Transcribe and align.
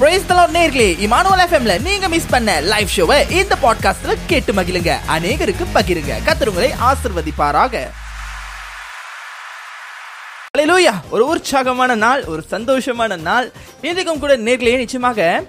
Price 0.00 0.24
தலாட் 0.28 0.56
நேர்களே 0.56 0.98
Emmanuel 0.98 1.46
எஃப்எம்ல 1.48 1.80
நீங்க 1.80 2.08
மிஸ் 2.08 2.26
பண்ண 2.26 2.60
லைவ் 2.60 2.88
ஷோவை 2.96 3.30
இந்த 3.30 3.56
பாட்காஸ்ட்ல 3.62 4.16
கேட்டு 4.26 4.52
மகிழுங்க. 4.52 4.96
அநேகருக்கு 5.08 5.66
பகிருங்க. 5.74 6.12
கத்துருங்களை 6.26 6.70
ஆசிர்வதிப்பாராக. 6.80 7.90
Hallelujah. 10.58 11.00
ஒரு 11.10 11.26
உற்சாகமான 11.26 11.94
நாள் 11.94 12.24
ஒரு 12.24 12.44
சந்தோஷமான 12.50 13.16
நாள். 13.16 13.52
இன்றைக்கும் 13.80 14.18
கூட 14.18 14.36
நேர்களே 14.36 14.76
நிச்சயமாக 14.76 15.44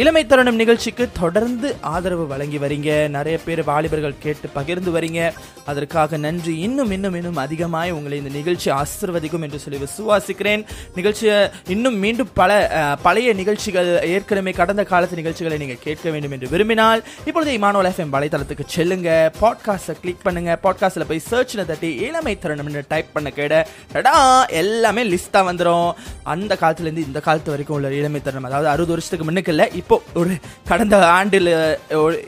இளமை 0.00 0.26
தருணம் 0.26 0.58
நிகழ்ச்சிக்கு 0.62 1.08
தொடர்ந்து 1.20 1.68
ஆதரவு 1.80 2.26
வழங்கி 2.26 2.58
வரீங்க. 2.58 3.08
நிறைய 3.08 3.38
பேர் 3.44 3.62
வாலிபர்கள் 3.64 4.14
கேட்டு 4.24 4.48
பகிர்ந்து 4.48 4.90
வரீங்க. 4.96 5.20
அதற்காக 5.64 6.16
நன்றி. 6.16 6.58
இன்னும் 6.58 6.90
இன்னும் 6.90 7.14
இன்னும் 7.14 7.36
அதிகமாய் 7.36 7.90
உங்களை 7.90 8.18
இந்த 8.18 8.30
நிகழ்ச்சி 8.30 8.70
ஆசிர்வதிக்கும் 8.70 9.44
என்று 9.46 9.58
சொல்லி 9.58 9.80
விசுவாசிக்கிறேன். 9.84 10.64
நிகழ்ச்சியை 10.94 11.38
இன்னும் 11.66 11.98
மீண்டும் 12.04 12.30
பல 12.34 12.60
பழைய 13.02 13.32
நிகழ்ச்சிகள் 13.32 13.90
ஏற்கனவே 14.02 14.50
கடந்த 14.50 14.84
காலத்து 14.84 15.20
நிகழ்ச்சிகளை 15.22 15.58
நீங்கள் 15.58 15.82
கேட்க 15.82 16.10
வேண்டும் 16.10 16.30
என்று 16.30 16.52
விரும்பினால் 16.54 17.02
இப்பொழுது 17.24 17.52
இமானுவல் 17.58 17.90
எஃப்எம் 17.92 18.14
வலைத்தளத்துக்கு 18.16 18.66
செல்லுங்க. 18.76 19.10
பாட்காஸ்ட்டை 19.40 19.96
கிளிக் 20.00 20.22
பண்ணுங்க. 20.22 20.58
பாட்காஸ்ட்டில் 20.62 21.08
போய் 21.08 21.26
சர்ச்சில் 21.30 21.66
தட்டி 21.66 21.90
இளமை 22.08 22.38
தருணம்னு 22.42 22.84
டைப் 22.88 23.12
பண்ண 23.12 23.32
கேடடா 23.36 24.14
எல்லாமே 24.62 25.04
லிஸ்டா 25.12 25.42
வந்துடும் 25.50 25.90
அந்த 26.22 26.52
காலத்துலேருந்து 26.60 27.06
இந்த 27.10 27.20
காலத்து 27.20 27.50
வரைக்கும் 27.50 27.76
உள்ள 27.76 27.94
இளமை 28.00 28.22
தருணம் 28.22 28.44
அதாவது 28.44 28.68
அறுபது 28.68 28.92
வருஷத்துக்கு 28.94 29.14
வருஷத்துக்கு 29.16 29.28
முன்னுக்கு 29.28 29.52
இல்லை 29.54 29.66
இப்போ 29.80 29.96
ஒரு 30.20 30.32
கடந்த 30.70 30.96
ஆண்டில் 31.18 31.50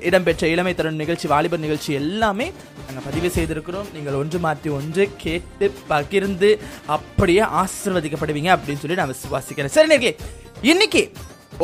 இடம்பெற்ற 0.08 0.42
இளமை 0.54 0.72
தருணம் 0.74 1.02
நிகழ்ச்சி 1.02 1.26
வாலிபர் 1.32 1.64
நிகழ்ச்சி 1.66 1.90
எல்லாமே 2.00 2.46
நாங்கள் 2.86 3.06
பதிவு 3.08 3.28
செய்திருக்கிறோம். 3.36 3.88
நீங்கள் 3.96 4.18
ஒன்று 4.20 4.38
மாற்றி 4.44 4.68
ஒன்று 4.78 5.02
கேட்டு 5.24 5.66
பகிர்ந்து 5.92 6.50
அப்படியே 6.96 7.42
ஆசிர்வதிக்கப்படுவீங்க 7.62 8.50
அப்படின்னு 8.56 8.82
சொல்லி 8.82 9.00
நான் 9.00 9.12
விசுவாசிக்கிறேன். 9.14 9.74
சரி 9.76 9.90
நேர்களே 9.92 10.14
இன்னைக்கு 10.72 11.02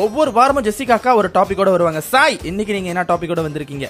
ஒவ்வொரு 0.03 0.31
வாரமும் 0.37 0.67
ஜெசிகாக்கா 0.67 1.11
ஒரு 1.21 1.29
டாபிக்கோட 1.37 1.69
வருவாங்க. 1.75 2.01
சாய் 2.13 2.37
இன்னைக்கு 2.51 2.75
நீங்க 2.77 2.91
என்ன 2.93 3.05
டாபிக்கோட 3.11 3.43
வந்திருக்கீங்க? 3.47 3.87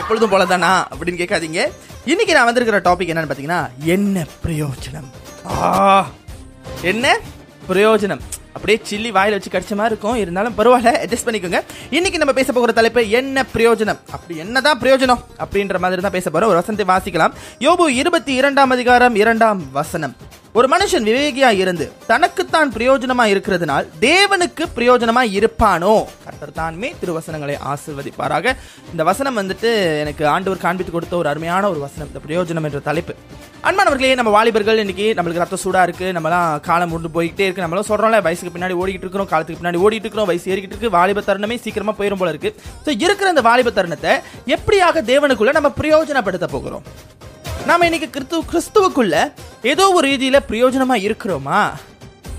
எப்பொழுதும் 0.00 0.32
போலதானா 0.34 0.72
அப்படின்னு 0.92 1.20
கேட்காதீங்க. 1.22 1.60
இன்னைக்கு 2.12 2.36
நான் 2.36 2.48
வந்திருக்கிற 2.48 2.78
டாபிக் 2.88 3.12
என்னன்னு 3.12 3.32
பாத்தீங்கன்னா 3.32 3.60
என்ன 3.94 4.26
பிரயோஜனம்? 4.44 5.10
என்ன 6.90 7.06
பிரயோஜனம்? 7.68 8.22
அப்படியே 8.56 8.78
சில்லி 8.90 9.10
வாயில 9.16 9.36
வச்சு 9.36 9.54
கடிச்ச 9.54 9.76
மாதிரி 9.78 9.94
இருக்கும். 9.94 10.18
இருந்தாலும் 10.22 10.54
பரவாயில்ல 10.58 10.90
அட்ஜஸ்ட் 11.04 11.26
பண்ணிக்கோங்க. 11.26 11.60
இன்னைக்கு 11.90 12.20
நம்ம 12.22 12.34
பேச 12.40 12.52
போகிற 12.52 12.72
தலைப்பு 12.72 13.02
என்ன 13.20 13.44
பிரயோஜனம்? 13.54 14.00
அப்படி 14.10 14.36
என்னதான் 14.44 14.80
பிரயோஜனம் 14.80 15.22
அப்படின்ற 15.44 15.78
மாதிரி 15.78 16.02
தான் 16.02 16.16
பேச 16.18 16.30
போறோம். 16.30 16.52
ஒரு 16.52 16.60
வசனத்தை 16.62 16.86
வாசிக்கலாம். 16.92 17.34
யோபு 17.66 17.88
இருபத்தி 18.02 18.34
இரண்டாம் 18.34 18.70
அதிகாரம் 18.70 19.14
இரண்டாம் 19.14 19.60
வசனம். 19.80 20.16
ஒரு 20.58 20.66
மனுஷன் 20.72 21.06
விவேகியா 21.08 21.48
இருந்து 21.60 21.86
தனக்குத்தான் 22.10 22.68
பிரயோஜனமா 22.74 23.24
இருக்கிறதுனால் 23.30 23.86
தேவனுக்கு 24.04 24.64
பிரயோஜனமா 24.76 25.22
இருப்பானோ? 25.38 25.94
கர்த்தர் 26.24 26.52
தான்மே 26.58 26.88
திருவசனங்களை 27.00 27.54
ஆசிர்வதிப்பாராக. 27.70 28.52
இந்த 28.90 29.02
வசனம் 29.08 29.38
வந்துட்டு 29.40 29.70
எனக்கு 30.02 30.24
ஆண்டவர் 30.34 30.62
காண்பித்து 30.64 30.92
கொடுத்த 30.96 31.16
ஒரு 31.20 31.28
அருமையான 31.30 31.70
ஒரு 31.72 31.80
வசனம். 31.86 32.10
இந்த 32.10 32.20
பிரயோஜனம் 32.26 32.66
என்ற 32.68 32.80
தலைப்பு. 32.88 33.14
அன்பானவர்களே 33.68 34.12
நம்ம 34.20 34.32
வாலிபர்கள் 34.36 34.82
இன்னைக்கு 34.82 35.06
நம்மளுக்கு 35.18 35.42
ரத்த 35.44 35.58
சூடா 35.64 35.82
இருக்கு. 35.88 36.06
நம்மளாம் 36.18 36.60
காலம் 36.68 36.92
முண்டு 36.92 37.10
போயிட்டே 37.16 37.46
இருக்கு. 37.46 37.64
நம்மளும் 37.64 37.88
சொல்றோம்ல 37.90 38.20
வயசுக்கு 38.26 38.54
பின்னாடி 38.56 38.76
ஓடிக்கிட்டு 38.82 39.06
இருக்கிறோம் 39.06 39.30
காலத்துக்கு 39.32 39.60
பின்னாடி 39.62 39.80
ஓடிட்டு 39.86 40.06
இருக்கிறோம் 40.06 40.30
வயசு 40.30 40.46
ஏறிக்கிட்டு 40.52 40.76
இருக்கு. 40.76 40.96
வாலிப 40.98 41.24
தருணமே 41.30 41.58
சீக்கிரமா 41.64 41.94
போயிரும் 42.02 42.22
போல 42.22 42.34
இருக்கு. 42.34 42.52
ஸோ 42.84 42.92
இருக்கிற 43.06 43.32
இந்த 43.34 43.44
வாலிப 43.48 43.72
தருணத்தை 43.80 44.14
எப்படியாக 44.58 45.02
தேவனுக்குள்ள 45.10 45.54
நம்ம 45.58 45.72
பிரயோஜனப்படுத்த 45.80 46.48
போகிறோம்? 46.54 46.86
நாம 47.70 47.84
இன்னைக்கு 47.90 48.08
கிறிஸ்து 48.14 48.38
கிறிஸ்துவுக்குள்ள 48.52 49.16
ஏதோ 49.70 49.84
ஒரு 49.96 50.06
ரீதியில 50.08 50.38
பிரயோஜனமா 50.48 50.96
இருக்கிறோமா? 51.04 51.58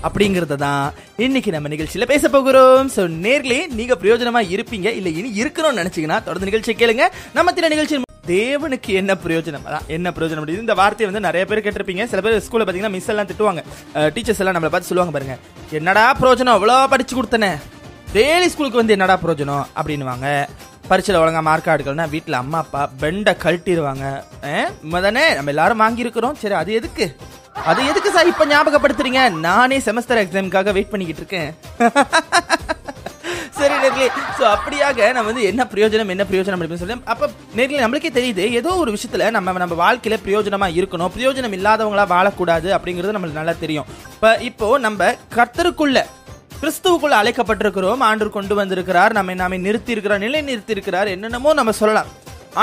அப்படிங்கறத 0.06 0.56
தான் 0.64 0.84
இன்னைக்கு 1.24 1.50
நம்ம 1.54 1.70
நிகழ்ச்சியில 1.72 2.04
பேச 2.10 2.28
போகிறோம். 2.34 2.90
சோ 2.96 3.02
நேர்லயே 3.24 3.62
நீங்க 3.78 3.94
பிரயோஜனமா 4.02 4.40
இருப்பீங்க 4.54 4.88
இல்ல 4.98 5.08
இனி 5.18 5.30
இருக்கணும்னு 5.42 5.80
நினைச்சீங்கன்னா 5.80 6.18
தொடர்ந்து 6.26 6.48
நிகழ்ச்சியை 6.48 6.76
கேளுங்க. 6.82 7.06
நம்ம 7.36 7.52
தின 7.56 7.70
நிகழ்ச்சி 7.72 7.98
தேவனுக்கு 8.34 8.92
என்ன 9.00 9.16
பிரயோஜனம்? 9.24 9.64
அதான் 9.68 9.88
என்ன 9.96 10.12
பிரயோஜனம் 10.18 10.42
அப்படி 10.42 10.56
இந்த 10.66 10.76
வார்த்தையை 10.82 11.08
வந்து 11.10 11.26
நிறைய 11.28 11.42
பேர் 11.50 11.64
கேட்டிருப்பீங்க. 11.64 12.06
சில 12.12 12.22
பேர் 12.26 12.44
ஸ்கூல்ல 12.46 12.66
பாத்தீங்கன்னா 12.68 12.94
மிஸ் 12.96 13.10
எல்லாம் 13.14 13.30
திட்டுவாங்க. 13.30 13.64
டீச்சர்ஸ் 14.14 14.42
எல்லாம் 14.44 14.56
நம்மளை 14.58 14.72
பார்த்து 14.74 14.90
சொல்லுவாங்க 14.92 15.14
பாருங்க 15.16 15.36
என்னடா 15.80 16.04
பிரயோஜனம்? 16.22 16.56
அவ்வளோ 16.58 16.78
படிச்சு 16.94 17.16
கொடுத்தனே. 17.18 17.50
டெய்லி 18.16 18.48
ஸ்கூலுக்கு 18.54 18.82
வந்து 18.82 18.96
என்னடா 18.98 19.18
பிரயோஜனம்? 19.24 19.66
அப்படின்னுவாங்க. 19.78 20.28
பரீட்சையில் 20.90 21.20
ஒழுங்கா 21.22 21.42
மார்க் 21.48 21.72
எடுக்கலன்னா 21.74 22.06
வீட்டில் 22.14 22.40
அம்மா 22.42 22.58
அப்பா 22.64 22.82
பெண்டை 23.02 23.32
கழட்டிடுவாங்க 23.44 24.04
தானே 25.06 25.24
நம்ம 25.38 25.50
எல்லாரும் 25.54 25.82
வாங்கியிருக்கிறோம். 25.84 26.36
சரி 26.42 26.56
அது 26.62 26.72
எதுக்கு? 26.80 27.06
அது 27.70 27.80
எதுக்கு 27.90 28.10
சார் 28.16 28.30
இப்போ 28.32 28.44
ஞாபகப்படுத்துறீங்க? 28.52 29.20
நானே 29.48 29.78
செமஸ்டர் 29.86 30.22
எக்ஸாமுக்காக 30.22 30.72
வெயிட் 30.78 30.92
பண்ணிக்கிட்டு 30.94 31.22
இருக்கேன். 31.24 31.50
சரி 33.58 33.76
நேர்களே 33.82 34.06
ஸோ 34.38 34.42
அப்படியாக 34.54 35.06
நம்ம 35.16 35.28
வந்து 35.28 35.44
என்ன 35.50 35.62
பிரயோஜனம் 35.72 36.10
என்ன 36.14 36.24
பிரயோஜனம் 36.30 36.56
அப்படின்னு 36.56 36.82
சொல்லி 36.82 36.96
அப்போ 37.12 37.26
நேர்களே 37.58 37.82
நம்மளுக்கே 37.84 38.10
தெரியுது 38.18 38.44
ஏதோ 38.58 38.70
ஒரு 38.82 38.90
விஷயத்தில் 38.96 39.24
நம்ம 39.36 39.54
நம்ம 39.62 39.78
வாழ்க்கையில் 39.84 40.22
பிரயோஜனமாக 40.26 40.76
இருக்கணும். 40.78 41.12
பிரயோஜனம் 41.16 41.56
இல்லாதவங்களா 41.58 42.04
வாழக்கூடாது 42.14 42.68
அப்படிங்கிறது 42.76 43.16
நம்மளுக்கு 43.16 43.40
நல்லா 43.40 43.54
தெரியும். 43.64 43.88
இப்போ 44.16 44.30
இப்போ 44.50 44.68
நம்ம 44.86 45.08
கர்த்தருக்குள்ள 45.36 46.02
கிறிஸ்துவுக்குள் 46.60 47.18
அழைக்கப்பட்டிருக்கிறோம். 47.20 48.02
ஆண்டவர் 48.08 48.36
கொண்டு 48.36 48.54
வந்திருக்கிறார். 48.54 49.12
நம்மை 49.18 49.34
நாமே 49.40 49.56
நிறுத்தி 49.66 49.90
இருக்கிறார் 49.94 50.24
நிலை 50.26 50.40
நிறுத்தி 50.50 50.72
இருக்கிறார் 50.76 51.08
என்னென்னமோ 51.14 51.52
நம்ம 51.60 51.72
சொல்லலாம். 51.80 52.10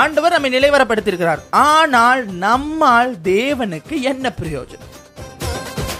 ஆண்டவர் 0.02 0.34
நம்மை 0.36 0.50
நிலைவரப்படுத்தியிருக்கிறார். 0.56 1.40
ஆனால் 1.50 2.22
நம்மால் 2.46 3.12
தேவனுக்கு 3.32 3.96
என்ன 4.12 4.32
பிரயோஜனம்? 4.40 4.90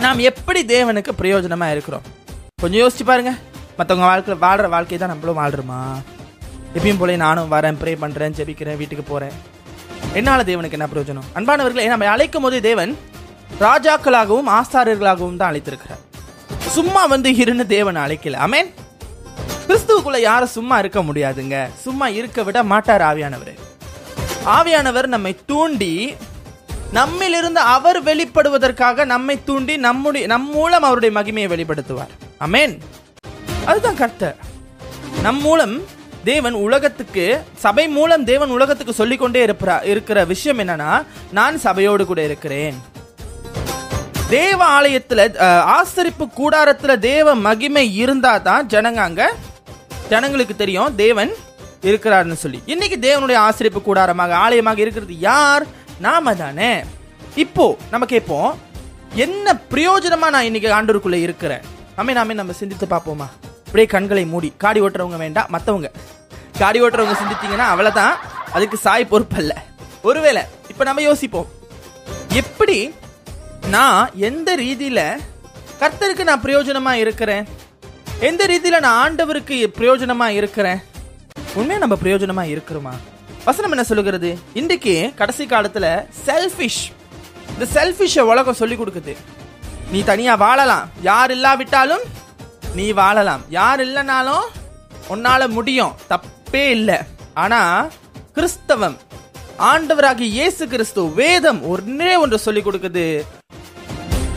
நாம் 0.05 0.21
எப்படி 0.31 0.61
தேவனுக்கு 0.75 1.13
பிரயோஜனமா 1.21 1.71
இருக்கிறோம்? 1.75 2.07
கொஞ்சம் 2.63 2.81
யோசிச்சு 2.83 3.05
பாருங்க. 3.11 3.33
மற்றவங்க 3.79 4.09
வாழ்க்கையில் 4.11 4.43
வாழ்ற 4.45 4.67
வாழ்க்கை 4.75 4.99
தான் 4.99 5.13
நம்மளும் 5.13 5.41
வாழ்றோமா? 5.41 5.81
எப்பயும் 6.77 7.01
போல 7.03 7.17
நானும் 7.27 7.53
வரேன் 7.53 7.79
ப்ரே 7.83 7.93
பண்றேன் 8.05 8.37
ஜெபிக்கிறேன் 8.39 8.81
வீட்டுக்கு 8.81 9.05
போறேன். 9.13 9.37
என்னால 10.19 10.43
தேவனுக்கு 10.51 10.79
என்ன 10.79 10.89
பிரயோஜனம்? 10.93 11.29
அன்பானவர்களை 11.39 11.87
நம்ம 11.93 12.11
அழைக்கும் 12.15 12.47
போது 12.47 12.59
தேவன் 12.71 12.95
ராஜாக்களாகவும் 13.65 14.51
ஆசாரியர்களாகவும் 14.59 15.41
தான் 15.43 15.51
அழைத்திருக்கிறார். 15.53 16.04
சும்மா 16.75 17.07
வந்து 17.07 17.31
இருன்னு 17.31 17.67
தேவன் 17.67 17.97
அழைக்கல. 17.97 18.37
அமேன் 18.47 18.71
கிறிஸ்துவுக்குள்ள 19.67 20.21
யாரும் 20.21 20.55
சும்மா 20.57 20.79
இருக்க 20.79 21.01
முடியாதுங்க. 21.01 21.57
சும்மா 21.75 22.07
இருக்க 22.09 22.43
விட 22.43 22.63
மாட்டார் 22.63 23.01
ஆவியானவர். 23.01 23.55
ஆவியானவர் 24.47 25.07
நம்மை 25.07 25.37
தூண்டி 25.47 26.15
நம்மிலிருந்து 26.95 27.63
அவர் 27.77 27.99
வெளிப்படுவதற்காக 28.05 29.05
நம்மை 29.05 29.45
தூண்டி 29.45 29.77
நம்முடைய 29.77 30.27
நம் 30.27 30.51
மூலம் 30.51 30.83
அவருடைய 30.83 31.21
மகிமையை 31.21 31.49
வெளிப்படுத்துவார். 31.55 32.13
அமேன் 32.41 32.79
அதுதான் 33.67 33.97
கர்த்தர். 33.97 34.37
நம் 35.23 35.41
மூலம் 35.41 35.83
தேவன் 36.25 36.53
உலகத்துக்கு 36.53 37.45
சபை 37.57 37.89
மூலம் 37.89 38.25
தேவன் 38.25 38.49
உலகத்துக்கு 38.49 38.93
சொல்லிக்கொண்டே 38.95 39.43
இருக்கிற 39.43 39.81
இருக்கிற 39.85 40.25
விஷயம் 40.25 40.59
என்னன்னா 40.59 41.07
நான் 41.31 41.59
சபையோடு 41.59 42.07
கூட 42.07 42.23
இருக்கிறேன். 42.25 42.93
தேவ 44.33 44.61
ஆலயத்துல 44.77 45.21
ஆசரிப்பு 45.79 46.25
கூடாரத்துல 46.39 46.93
தேவ 47.11 47.35
மகிமை 47.47 47.85
இருந்தா 48.03 48.33
தான் 48.49 48.69
ஜனங்க 48.73 49.01
அங்க 49.09 49.23
ஜனங்களுக்கு 50.13 50.55
தெரியும் 50.57 50.95
தேவன் 51.03 51.33
இருக்கிறார்னு 51.89 52.37
சொல்லி. 52.43 52.59
இன்னைக்கு 52.73 52.97
தேவனுடைய 53.07 53.39
ஆசிரியப்பு 53.47 53.81
கூடாரமாக 53.89 54.35
ஆலயமாக 54.45 54.79
இருக்கிறது 54.85 55.15
யார்? 55.29 55.65
நாம 56.07 56.35
தானே. 56.35 56.71
இப்போ 57.45 57.67
நம்ம 57.91 58.07
கேட்போம் 58.13 58.53
என்ன 59.25 59.57
பிரயோஜனமா 59.73 60.29
நான் 60.35 60.49
இன்னைக்கு 60.49 60.75
ஆண்டவருக்குள்ள 60.79 61.19
இருக்கிறேன்? 61.27 61.65
அமே 62.01 62.13
நாமே 62.19 62.35
நம்ம 62.41 62.55
சிந்தித்து 62.61 62.87
பார்ப்போமா? 62.95 63.29
அப்படியே 63.67 63.87
கண்களை 63.95 64.25
மூடி 64.33 64.53
காடி 64.65 64.81
ஓட்டுறவங்க 64.87 65.19
வேண்டாம் 65.25 65.51
மற்றவங்க 65.55 65.91
காடி 66.59 66.81
ஓட்டுறவங்க 66.85 67.17
சிந்தித்தீங்கன்னா 67.23 67.69
அவ்வளோதான் 67.73 68.15
அதுக்கு 68.57 68.77
சாய் 68.87 69.11
பொறுப்பல்ல. 69.13 69.55
ஒருவேளை 70.09 70.43
இப்போ 70.73 70.85
நம்ம 70.85 71.03
யோசிப்போம் 71.11 71.51
எப்படி 72.43 72.79
நான் 73.69 74.11
எந்த 74.15 74.57
ரீதியில 74.57 75.19
கர்த்தருக்கு 75.81 76.23
நான் 76.23 76.43
பிரயோஜனமா 76.43 76.93
இருக்கிறேன்? 76.93 77.49
எந்த 78.21 78.47
ரீதியில 78.47 78.81
நான் 78.81 79.13
ஆண்டவருக்கு 79.13 79.67
பிரயோஜனமா 79.79 80.27
இருக்கிறேன்? 80.27 80.83
உண்மையா 81.55 81.81
நம்ம 81.81 81.99
பிரயோஜனமா 82.05 82.49
இருக்கிறோமா? 82.49 82.91
வசனம் 83.45 83.71
என்ன 83.71 83.85
சொல்லுகிறது? 83.85 84.39
இன்றைக்கு 84.53 85.13
கடைசி 85.15 85.47
காலத்துல 85.47 86.07
செல்ஃபிஷ் 86.27 86.93
இந்த 87.59 87.65
செல்ஃபிஷ 87.75 88.21
உலகம் 88.21 88.55
சொல்லி 88.55 88.75
கொடுக்குது. 88.75 89.17
நீ 89.91 90.03
தனியா 90.03 90.35
வாழலாம். 90.35 90.91
யார் 91.03 91.31
இல்லாவிட்டாலும் 91.31 92.01
நீ 92.75 92.93
வாழலாம். 92.93 93.43
யார் 93.49 93.81
இல்லைனாலும் 93.81 94.45
உன்னால 95.11 95.49
முடியும். 95.49 95.95
தப்பே 96.11 96.71
இல்லை. 96.71 96.97
ஆனா 97.35 97.87
கிறிஸ்தவம் 98.33 98.99
ஆண்டவராகிய 99.59 100.21
இயேசு 100.21 100.69
கிறிஸ்து 100.69 101.13
வேதம் 101.13 101.77
ஒன்னே 101.77 102.19
ஒன்று 102.19 102.39
சொல்லி 102.39 102.61
கொடுக்குது. 102.61 103.23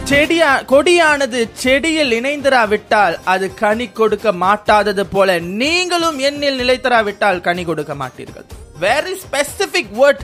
செடியா 0.09 0.50
கொடியானது 0.71 1.39
செடியில் 1.62 2.13
இணைந்திராவிட்டால் 2.18 3.15
அது 3.31 3.45
கனி 3.62 3.88
கொடுக்க 4.00 4.31
மாட்டாதது 4.44 5.04
போல 5.15 5.30
நீங்களும் 5.62 6.19
என்னில் 6.27 6.59
நிலைத்தராவிட்டால் 6.62 7.39
கனி 7.48 7.63
கொடுக்க 7.69 7.94
மாட்டீர்கள். 8.01 8.45
வெரி 8.83 9.15
ஸ்பெசிபிக் 9.24 9.92
வேர்ட் 10.00 10.24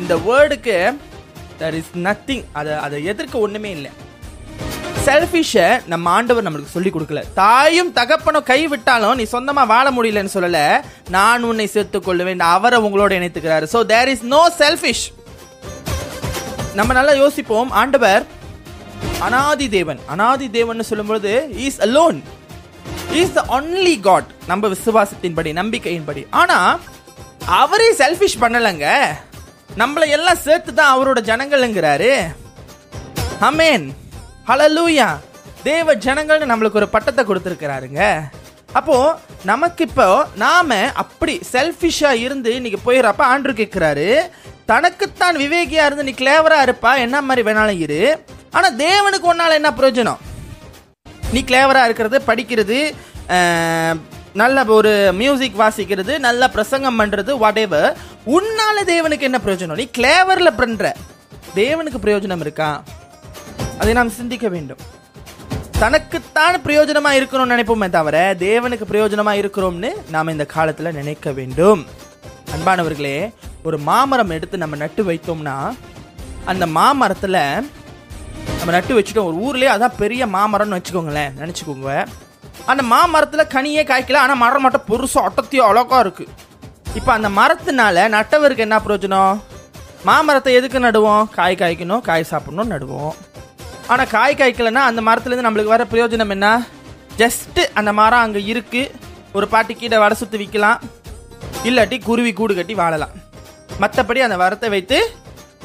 இந்த 0.00 0.16
வேர்டுக்கு 0.26 0.76
தர் 1.60 1.78
இஸ் 1.80 1.94
நத்திங் 2.06 2.44
அதை 2.58 2.74
அதை 2.86 2.98
எதிர்க்க 3.12 3.44
ஒண்ணுமே 3.46 3.72
இல்லை. 3.76 3.92
செல்ஃபிஷை 5.06 5.68
நம்ம 5.94 6.12
ஆண்டவர் 6.16 6.46
நம்மளுக்கு 6.46 6.76
சொல்லி 6.76 6.92
கொடுக்கல. 6.92 7.22
தாயும் 7.40 7.96
தகப்பனும் 8.02 8.48
கை 8.52 8.60
விட்டாலும் 8.74 9.18
நீ 9.20 9.26
சொந்தமாக 9.36 9.72
வாழ 9.74 9.88
முடியலன்னு 9.96 10.36
சொல்லல. 10.36 10.60
நான் 11.16 11.50
உன்னை 11.50 11.66
சேர்த்துக் 11.74 12.08
கொள்ளுவேன். 12.08 12.48
அவரை 12.54 12.80
உங்களோட 12.86 13.12
இணைத்துக்கிறாரு. 13.20 13.68
So 13.74 13.80
there 13.92 14.12
is 14.14 14.30
no 14.36 14.44
selfish 14.62 15.08
நம்ம 16.78 16.92
நல்லா 17.00 17.14
யோசிப்போம். 17.24 17.70
ஆண்டவர் 17.82 18.24
அனாதி 19.26 19.66
தேவன் 19.76 20.00
அனாதி 20.14 20.46
தேவன் 20.50 20.88
சொல்லும்பொழுது 20.90 21.32
is 21.66 21.80
alone 21.86 22.18
is 23.20 23.34
the 23.38 23.42
only 23.56 24.00
God 24.00 24.30
நம்ம 24.50 24.68
விசுவாசத்தின்படி 24.74 25.50
நம்பிக்கையின்படி. 25.60 26.22
ஆனா 26.30 26.58
அவரே 27.60 27.88
செல்ஃபிஷ் 28.00 28.40
பண்ணலங்க. 28.42 28.86
நம்மளை 29.80 30.08
எல்லாம் 30.16 30.42
சேர்த்து 30.46 30.74
தான் 30.74 30.92
அவரோட 30.94 31.20
ஜனங்கள்ங்கிறாரு. 31.30 32.12
அமேன் 33.48 33.86
ஹலலூயா 34.48 35.08
தேவ 35.68 35.94
ஜனங்கள்னு 36.06 36.50
நம்மளுக்கு 36.50 36.80
ஒரு 36.82 36.88
பட்டத்தை 36.94 37.22
கொடுத்துருக்கிறாருங்க. 37.24 38.00
அப்போ 38.78 38.96
நமக்கு 39.50 39.82
இப்போ 39.88 40.06
நாம 40.44 40.76
அப்படி 41.02 41.34
செல்ஃபிஷா 41.52 42.10
இருந்து 42.24 42.50
இன்னைக்கு 42.54 42.80
போயிடுறப்ப 42.86 43.22
ஆண்டு 43.32 43.52
கேட்கிறாரு. 43.60 44.08
தனக்குத்தான் 44.70 45.36
விவேகியா 45.42 45.84
இருந்து 45.86 46.06
நீ 46.08 46.14
கிளேவரா 46.20 46.58
இருப்பா. 46.66 46.92
என்ன 47.06 47.16
மாதிரி 47.22 47.42
வேணாலும் 47.48 47.82
இரு. 47.86 48.00
ஆனால் 48.58 48.76
தேவனுக்கு 48.86 49.30
ஒன்னால 49.32 49.58
என்ன 49.60 49.70
பிரயோஜனம்? 49.78 50.20
நீ 51.34 51.40
கிளேவராக 51.50 51.88
இருக்கிறது 51.88 52.18
படிக்கிறது 52.28 52.78
நல்ல 54.40 54.64
ஒரு 54.76 54.92
மியூசிக் 55.20 55.60
வாசிக்கிறது 55.62 56.14
நல்ல 56.26 56.42
பிரசங்கம் 56.54 56.98
பண்ணுறது 57.00 57.32
வாட் 57.42 57.60
உன்னால 58.36 58.76
தேவனுக்கு 58.92 59.26
என்ன 59.28 59.38
பிரயோஜனம்? 59.44 59.78
நீ 59.80 59.86
கிளேவரில் 59.98 60.58
பண்ணுற 60.60 60.92
தேவனுக்கு 61.60 61.98
பிரயோஜனம் 62.04 62.42
இருக்கா? 62.44 62.68
அதை 63.80 63.92
நாம் 63.98 64.16
சிந்திக்க 64.18 64.46
வேண்டும். 64.54 64.82
தனக்குத்தான் 65.82 66.56
பிரயோஜனமாக 66.66 67.18
இருக்கணும்னு 67.20 67.54
நினைப்போமே 67.54 67.88
தவிர 67.96 68.16
தேவனுக்கு 68.46 68.84
பிரயோஜனமாக 68.90 69.40
இருக்கிறோம்னு 69.42 69.90
நாம் 70.14 70.32
இந்த 70.34 70.44
காலத்தில் 70.54 70.96
நினைக்க 71.00 71.32
வேண்டும். 71.38 71.80
அன்பானவர்களே 72.56 73.16
ஒரு 73.68 73.76
மாமரம் 73.88 74.34
எடுத்து 74.36 74.62
நம்ம 74.62 74.76
நட்டு 74.82 75.02
வைத்தோம்னா 75.10 75.56
அந்த 76.52 76.64
மாமரத்தில் 76.76 77.40
நம்ம 78.58 78.74
நட்டு 78.76 78.98
வச்சுட்டோம். 78.98 79.28
ஒரு 79.30 79.36
ஊர்லயே 79.46 79.70
அதான் 79.74 79.98
பெரிய 80.02 80.26
மாமரம்னு 80.36 80.78
வச்சுக்கோங்களேன். 80.78 81.34
நினச்சிக்கோங்க. 81.40 81.90
அந்த 82.72 82.82
மாமரத்தில் 82.92 83.50
கனியே 83.54 83.82
காய்க்கல. 83.90 84.20
ஆனால் 84.24 84.40
மரம் 84.44 84.64
மட்டும் 84.66 84.86
பெருசா 84.90 85.22
ஒட்டத்தையும் 85.28 85.68
அழகா 85.70 85.98
இருக்கு. 86.04 86.26
இப்போ 86.98 87.10
அந்த 87.16 87.28
மரத்தினால 87.38 88.06
நட்டவருக்கு 88.16 88.64
என்ன 88.66 88.76
பிரயோஜனம்? 88.84 89.40
மாமரத்தை 90.08 90.52
எதுக்கு 90.58 90.78
நடுவோம்? 90.86 91.24
காய் 91.36 91.60
காய்க்கணும் 91.62 92.02
காய் 92.08 92.30
சாப்பிடணும் 92.30 92.72
நடுவோம். 92.74 93.14
ஆனால் 93.92 94.10
காய் 94.14 94.38
காய்க்கலன்னா 94.40 94.82
அந்த 94.90 95.00
மரத்துலேருந்து 95.08 95.46
நம்மளுக்கு 95.46 95.74
வர 95.74 95.84
பிரயோஜனம் 95.92 96.32
என்ன? 96.36 96.48
ஜஸ்ட்டு 97.22 97.62
அந்த 97.80 97.90
மரம் 98.00 98.24
அங்கே 98.26 98.40
இருக்குது 98.52 98.92
ஒரு 99.38 99.46
பாட்டி 99.52 99.74
கீழே 99.74 99.98
வடை 100.02 100.16
சுற்றி 100.20 100.38
விற்கலாம் 100.40 100.80
இல்லாட்டி 101.68 101.96
குருவி 102.08 102.32
கூடு 102.38 102.54
கட்டி 102.54 102.74
வாழலாம். 102.80 103.14
மற்றபடி 103.82 104.20
அந்த 104.26 104.36
வரத்தை 104.44 104.68
வைத்து 104.74 104.98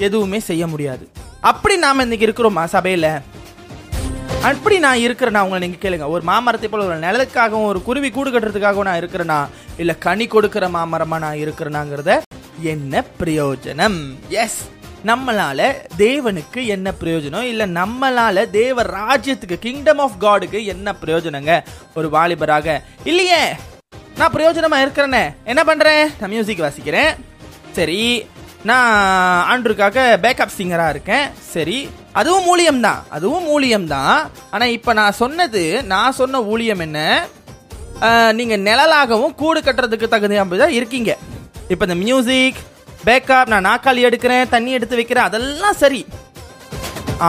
எதுவுமே 0.07 0.39
செய்ய 0.49 0.63
முடியாது. 0.73 1.05
அப்படி 1.41 1.77
நாம 1.77 2.01
இன்னைக்கு 2.01 2.27
இருக்கிறோமா 2.27 2.63
சபையில. 2.71 3.21
அப்படி 4.41 4.79
நான் 4.79 4.97
இருக்கிறேன்னா 4.97 5.39
உங்களை 5.39 5.59
நீங்க 5.59 5.89
கேளுங்க. 5.89 6.07
ஒரு 6.07 6.23
மாமரத்தை 6.23 6.69
போல 6.69 6.85
ஒரு 6.85 6.99
நிலத்துக்காகவும் 6.99 7.69
ஒரு 7.71 7.81
குருவி 7.81 8.09
கூடு 8.09 8.29
கட்டுறதுக்காகவும் 8.31 8.89
நான் 8.89 8.99
இருக்கிறேனா? 8.99 9.47
இல்ல 9.77 9.95
கனி 9.95 10.27
கொடுக்கிற 10.27 10.67
மாமரமா 10.67 11.17
நான் 11.19 11.37
இருக்கிறேனாங்கிறத 11.37 12.21
என்ன 12.61 13.03
பிரயோஜனம்? 13.19 13.99
எஸ் 14.29 14.69
நம்மளால 15.05 15.75
தேவனுக்கு 15.97 16.65
என்ன 16.65 16.93
பிரயோஜனம்? 17.01 17.41
இல்ல 17.41 17.67
நம்மளால 17.67 18.49
தேவ 18.49 18.83
ராஜ்யத்துக்கு 18.83 19.59
கிங்டம் 19.59 19.97
ஆஃப் 19.97 20.19
காடுக்கு 20.21 20.65
என்ன 20.65 20.95
பிரயோஜனங்க? 21.05 21.63
ஒரு 21.95 22.07
வாலிபராக 22.07 22.81
இல்லையே 23.03 23.41
நான் 24.17 24.33
பிரயோஜனமா 24.33 24.77
இருக்கிறேனே 24.85 25.33
என்ன 25.43 25.63
பண்றேன்? 25.63 26.09
நான் 26.19 26.29
மியூசிக் 26.29 26.59
வாசிக்கிறேன். 26.59 27.15
சரி 27.71 28.25
நான் 28.67 28.87
ஆண்ட்ருக்காக 29.51 29.97
பேக்கப் 30.23 30.55
சிங்கராக 30.55 30.93
இருக்கேன். 30.93 31.27
சரி 31.53 31.77
அதுவும் 32.19 32.47
மூலியம் 32.47 32.81
தான் 32.85 33.03
அதுவும் 33.15 33.45
மூலியம் 33.49 33.85
தான் 33.93 34.17
ஆனால் 34.53 34.73
இப்போ 34.77 34.91
நான் 34.99 35.19
சொன்னது 35.19 35.61
நான் 35.91 36.17
சொன்ன 36.19 36.41
ஊழியம் 36.53 36.83
என்ன? 36.85 36.99
நீங்கள் 38.39 38.63
நிழலாகவும் 38.65 39.35
கூடு 39.41 39.59
கட்டுறதுக்கு 39.67 40.07
தகுதியாக 40.13 40.57
தான் 40.63 40.75
இருக்கீங்க. 40.79 41.13
இப்போ 41.73 41.83
இந்த 41.87 41.97
மியூசிக் 42.03 42.59
பேக்கப் 43.07 43.51
நான் 43.53 43.67
நாக்காளி 43.69 44.01
எடுக்கிறேன் 44.09 44.51
தண்ணி 44.55 44.71
எடுத்து 44.77 44.99
வைக்கிறேன் 44.99 45.27
அதெல்லாம் 45.29 45.79
சரி. 45.83 46.01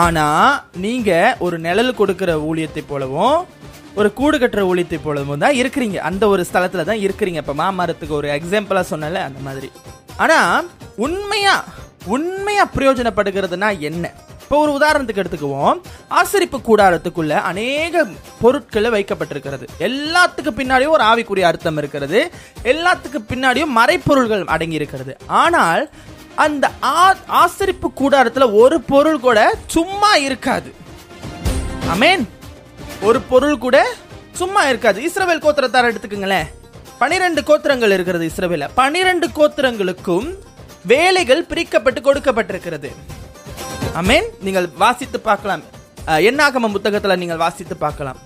ஆனால் 0.02 0.50
நீங்கள் 0.86 1.38
ஒரு 1.46 1.56
நிழல் 1.68 1.98
கொடுக்குற 2.00 2.32
ஊழியத்தை 2.48 2.84
போலவும் 2.90 3.38
ஒரு 4.00 4.08
கூடு 4.18 4.36
கட்டுற 4.38 4.62
ஊழியத்தை 4.72 4.98
போலவும் 5.06 5.42
தான் 5.44 5.56
இருக்கிறீங்க. 5.60 5.98
அந்த 6.10 6.24
ஒரு 6.32 6.42
ஸ்தலத்தில் 6.50 6.88
தான் 6.90 7.02
இருக்கிறீங்க. 7.06 7.40
இப்போ 7.44 7.56
மாமரத்துக்கு 7.62 8.14
ஒரு 8.20 8.28
எக்ஸாம்பிளாக 8.38 8.90
சொன்னல 8.92 9.22
அந்த 9.28 9.40
மாதிரி. 9.48 9.70
ஆனா 10.20 10.62
உண்மையா 10.96 11.64
உண்மையா 12.04 12.68
பிரயோஜனப்படுகிறதுனா 12.76 13.78
என்ன? 13.78 14.10
இப்போ 14.40 14.68
ஒரு 14.68 14.86
உதாரணத்துக்கு 14.86 15.24
எடுத்துக்குவோம். 15.24 15.80
ஆசரிப்பு 16.10 16.60
கூடாரத்துக்குள்ள 16.66 17.28
அநேக 17.28 18.06
பொருட்கள் 18.40 18.84
வைக்கப்பட்டிருக்கிறது. 18.84 19.68
எல்லாத்துக்கு 19.78 20.50
பின்னாடியும் 20.56 20.88
ஒரு 20.88 21.04
ஆவிக்குரிய 21.04 21.40
அர்த்தம் 21.40 21.76
இருக்கிறது. 21.76 22.30
எல்லாத்துக்கு 22.62 23.18
பின்னாடியும் 23.28 23.66
மறைப்பொருள்கள் 23.66 24.44
அடங்கி 24.44 24.74
இருக்கிறது 24.74 25.16
ஆனால் 25.26 25.90
அந்த 26.34 26.70
ஆ- 26.82 27.16
ஆசரிப்பு 27.26 27.90
கூடாரத்துல 27.96 28.54
ஒரு 28.54 28.80
பொருள் 28.80 29.20
கூட 29.20 29.54
சும்மா 29.66 30.16
இருக்காது. 30.16 30.74
அமேன் 31.94 32.28
ஒரு 33.00 33.20
பொருள் 33.20 33.58
கூட 33.58 33.94
சும்மா 34.32 34.68
இருக்காது. 34.68 35.02
இஸ்ரவேல் 35.02 35.42
கோத்திரத்தார் 35.42 35.94
எடுத்துக்கங்களேன். 35.94 36.59
பனிரெண்டு 37.00 37.40
கோத்திரங்கள் 37.48 37.92
இருக்கிறது 37.96 38.24
இஸ்ரவேல. 38.30 38.64
பனிரெண்டு 38.80 39.26
கோத்திரங்களுக்கும் 39.36 40.26
வேலைகள் 40.92 41.46
பிரிக்கப்பட்டு 41.50 42.00
கொடுக்கப்பட்டிருக்கிறது. 42.08 42.90
அமேன் 44.00 44.28
நீங்கள் 44.46 44.68
வாசித்து 44.82 45.20
பார்க்கலாம். 45.28 45.62
என்னாகம 46.28 46.68
எண்ணாகம 46.74 47.16
நீங்கள் 47.22 47.40
வாசித்து 47.44 47.76
பார்க்கலாம். 47.76 48.18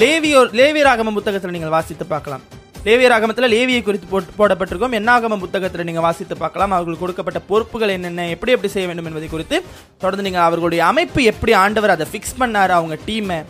லேவியோர் 0.00 0.50
லேவியராகம 0.58 1.14
புத்தகத்தில் 1.18 1.54
நீங்கள் 1.56 1.74
வாசித்து 1.76 2.06
பார்க்கலாம். 2.14 2.42
லேவியராகமத்தில் 2.86 3.52
லேவியை 3.54 3.82
குறித்து 3.82 4.06
போட்டு 4.12 4.32
போடப்பட்டிருக்கும். 4.40 4.94
எண்ணாகம 5.00 5.38
புத்தகத்தில் 5.44 5.86
நீங்கள் 5.88 6.06
வாசித்து 6.08 6.36
பார்க்கலாம். 6.44 6.72
அவர்களுக்கு 6.76 7.04
கொடுக்கப்பட்ட 7.04 7.40
பொறுப்புகள் 7.50 7.94
என்னென்ன 7.96 8.28
எப்படி 8.34 8.52
எப்படி 8.52 8.72
செய்ய 8.74 8.88
வேண்டும் 8.88 9.08
என்பதை 9.10 9.28
குறித்து 9.28 9.58
தொடர்ந்து 10.02 10.26
நீங்கள் 10.28 10.46
அவர்களுடைய 10.48 10.84
அமைப்பு 10.92 11.22
எப்படி 11.32 11.52
ஆண்டவர் 11.64 11.96
அதை 11.96 12.06
ஃபிக்ஸ் 12.12 12.38
பண்ணார் 12.42 12.78
அவங்க 12.78 12.98
டீமை 13.08 13.40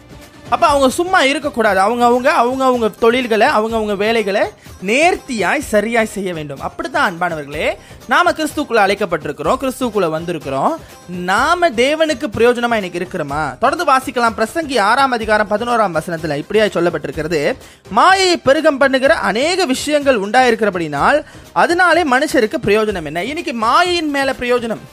அப்போ 0.52 0.66
அவங்க 0.66 0.88
சும்மா 0.88 1.22
இருக்கக்கூடாது. 1.22 1.78
அவங்க 1.80 2.04
அவங்க 2.04 2.30
அவங்க 2.32 2.64
அவங்க 2.64 2.88
தொழில்களை 2.88 3.46
அவங்க 3.46 3.74
அவங்க 3.76 3.94
வேலைகளை 3.94 4.42
நேர்த்தியாய் 4.86 5.58
சரியாய் 5.58 6.12
செய்ய 6.14 6.34
வேண்டும். 6.34 6.60
அப்படித்தான் 6.60 7.06
அன்பானவர்களே 7.08 7.68
நாம 8.08 8.32
கிறிஸ்துக்குள்ள 8.32 8.80
அழைக்கப்பட்டிருக்கிறோம் 8.84 9.56
கிறிஸ்துக்குள்ள 9.62 10.08
வந்திருக்கிறோம். 10.16 10.74
நாம 11.06 11.70
தேவனுக்கு 11.70 12.26
பிரயோஜனமா 12.36 12.74
இன்னைக்கு 12.74 12.98
இருக்கிறோமா? 12.98 13.58
தொடர்ந்து 13.58 13.92
வாசிக்கலாம். 13.92 14.36
பிரசங்கி 14.38 14.78
ஆறாம் 14.80 15.10
அதிகாரம் 15.10 15.50
பதினோராம் 15.50 15.96
வசனத்துல 15.98 16.36
இப்படியாய் 16.42 16.74
சொல்லப்பட்டிருக்கிறது. 16.76 17.56
மாயை 17.90 18.36
பெருகம் 18.36 18.78
பண்ணுகிற 18.78 19.14
அநேக 19.14 19.64
விஷயங்கள் 19.64 20.20
உண்டாயிருக்கிறபடினால் 20.20 21.24
அதனாலே 21.52 22.04
மனுஷருக்கு 22.04 22.58
பிரயோஜனம் 22.66 23.04
என்ன? 23.04 23.24
இன்னைக்கு 23.24 23.52
மாயையின் 23.52 24.10
மேல 24.10 24.32
பிரயோஜனம்? 24.32 24.84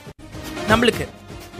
நம்மளுக்கு. 0.69 1.07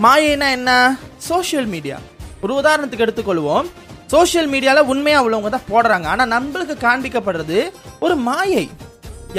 மாயைனா 0.04 0.52
என்ன? 0.52 0.98
Social 1.18 1.66
media. 1.66 1.98
ஒரு 2.42 2.54
உதாரணத்துக்கு 2.54 3.06
எடுத்துக்கொள்வோம். 3.06 3.70
சோஷியல் 4.14 4.52
மீடியாவில் 4.54 4.90
உண்மையாக 4.92 5.26
உள்ளவங்க 5.26 5.50
தான் 5.56 5.70
போடுறாங்க. 5.72 6.08
ஆனால் 6.14 6.32
நம்மளுக்கு 6.36 6.76
காண்பிக்கப்படுறது 6.86 7.60
ஒரு 8.06 8.16
மாயை. 8.28 8.66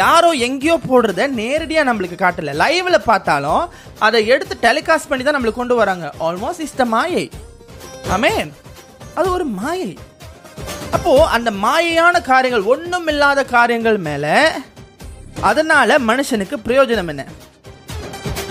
யாரோ 0.02 0.28
எங்கேயோ 0.46 0.74
போடுறத 0.90 1.22
நேரடியாக 1.40 1.88
நம்மளுக்கு 1.88 2.16
காட்டல. 2.24 2.52
லைவ்ல 2.62 2.98
பார்த்தாலும் 3.10 3.64
அதை 4.06 4.18
எடுத்து 4.32 4.56
டெலிகாஸ்ட் 4.66 5.10
பண்ணி 5.10 5.24
தான் 5.24 5.36
நம்மளுக்கு 5.36 5.62
கொண்டு 5.62 5.80
வராங்க. 5.80 6.06
ஆல்மோஸ்ட் 6.26 6.64
இஸ் 6.66 6.78
த 6.82 6.86
மாயை. 6.94 7.24
ஆமென் 8.16 8.50
அது 9.18 9.26
ஒரு 9.36 9.46
மாயை. 9.60 9.90
அப்போ 10.96 11.12
அந்த 11.36 11.50
மாயையான 11.64 12.16
காரியங்கள் 12.30 12.70
ஒன்றும் 12.72 13.08
இல்லாத 13.12 13.40
காரியங்கள் 13.56 13.98
மேல 14.08 14.26
அதனால 15.50 15.98
மனுஷனுக்கு 16.08 16.56
பிரயோஜனம் 16.66 17.10
என்ன? 17.12 17.22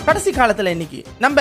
கடைசி 0.07 0.31
காலத்தில் 0.37 0.73
இன்னைக்கு 0.75 0.99
நம்ம 1.25 1.39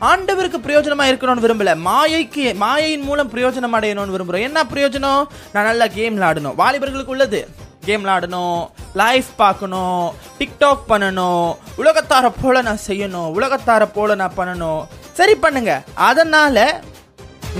ஆண்டவருக்கு 0.00 0.58
பிரயோஜனமா 0.66 1.04
இருக்கணும்னு 1.12 1.44
விரும்பல. 1.46 1.72
மாயைக்கு 1.88 2.54
மாயையின் 2.54 3.02
மூலம் 3.02 3.32
பிரயோஜனம் 3.32 3.76
அடையணும்னு 3.76 4.14
விரும்புறோம். 4.16 4.40
என்ன 4.40 4.62
பிரயோஜனம்? 4.62 5.26
நான் 5.52 5.64
நல்லா 5.64 5.86
கேம் 5.86 6.20
விளாடணும் 6.20 6.54
வாலிபர்களுக்கு 6.58 7.12
உள்ளது. 7.14 7.48
கேம் 7.84 8.04
விளாடணும் 8.04 8.68
லைஃப் 8.94 9.26
பார்க்கணும். 9.36 10.12
டிக்டாக் 10.38 10.78
பண்ணணும். 10.88 11.56
உலகத்தார 11.78 12.32
போல 12.42 12.60
நான் 12.60 12.78
செய்யணும். 12.86 13.28
உலகத்தார 13.38 13.86
போல 13.86 14.14
நான் 14.14 14.36
பண்ணணும். 14.36 14.86
சரி 15.12 15.34
பண்ணுங்க. 15.34 15.82
அதனால 15.94 16.80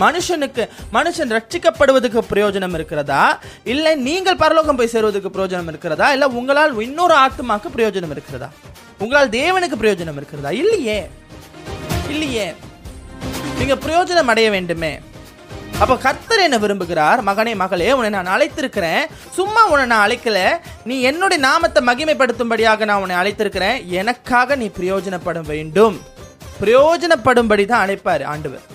மனுஷனுக்கு 0.00 0.68
மனுஷன் 0.92 1.32
ரட்சிக்கப்படுவதற்கு 1.36 2.20
பிரயோஜனம் 2.30 2.74
இருக்கிறதா? 2.74 3.38
இல்லை 3.64 3.94
நீங்கள் 3.94 4.36
பரலோகம் 4.36 4.76
போய் 4.76 4.86
சேருவதற்கு 4.86 5.28
பிரயோஜனம் 5.28 5.68
இருக்கிறதா? 5.68 6.12
இல்ல 6.12 6.28
உங்களால் 6.28 6.80
இன்னொரு 6.80 7.14
ஆத்மாக்கு 7.14 7.68
பிரயோஜனம் 7.76 8.10
இருக்கிறதா? 8.10 8.48
உங்களால் 8.98 9.28
தேவனுக்கு 9.28 9.78
பிரயோஜனம் 9.80 10.20
இருக்கிறதா? 10.20 10.50
இல்லையே. 10.50 11.10
இல்லையே. 12.14 12.48
நீங்க 13.58 13.74
பிரயோஜனம் 13.74 14.30
அடைய 14.32 14.50
வேண்டுமே. 14.50 14.92
அப்ப 15.82 15.94
கர்த்தர் 15.96 16.44
என்ன 16.46 16.56
விரும்புகிறார்? 16.58 17.20
மகனே 17.28 17.52
மகளே 17.60 17.92
உன்னை 17.92 18.10
நான் 18.16 18.32
அழைத்திருக்கிறேன். 18.34 19.04
சும்மா 19.36 19.62
உன்னை 19.72 19.84
நான் 19.86 20.04
அழைக்கல. 20.06 20.38
நீ 20.84 20.96
என்னுடைய 21.10 21.38
நாமத்தை 21.48 21.80
மகிமைப்படுத்தும்படியாக 21.86 22.84
நான் 22.90 23.02
உன்னை 23.04 23.16
அழைத்திருக்கிறேன். 23.20 23.78
எனக்காக 24.00 24.56
நீ 24.62 24.66
பிரயோஜனப்பட 24.78 25.40
வேண்டும். 25.52 25.96
பிரயோஜனப்படும்படி 26.62 27.64
தான் 27.66 27.84
அழைப்பார் 27.86 28.24
ஆண்டவர். 28.24 28.66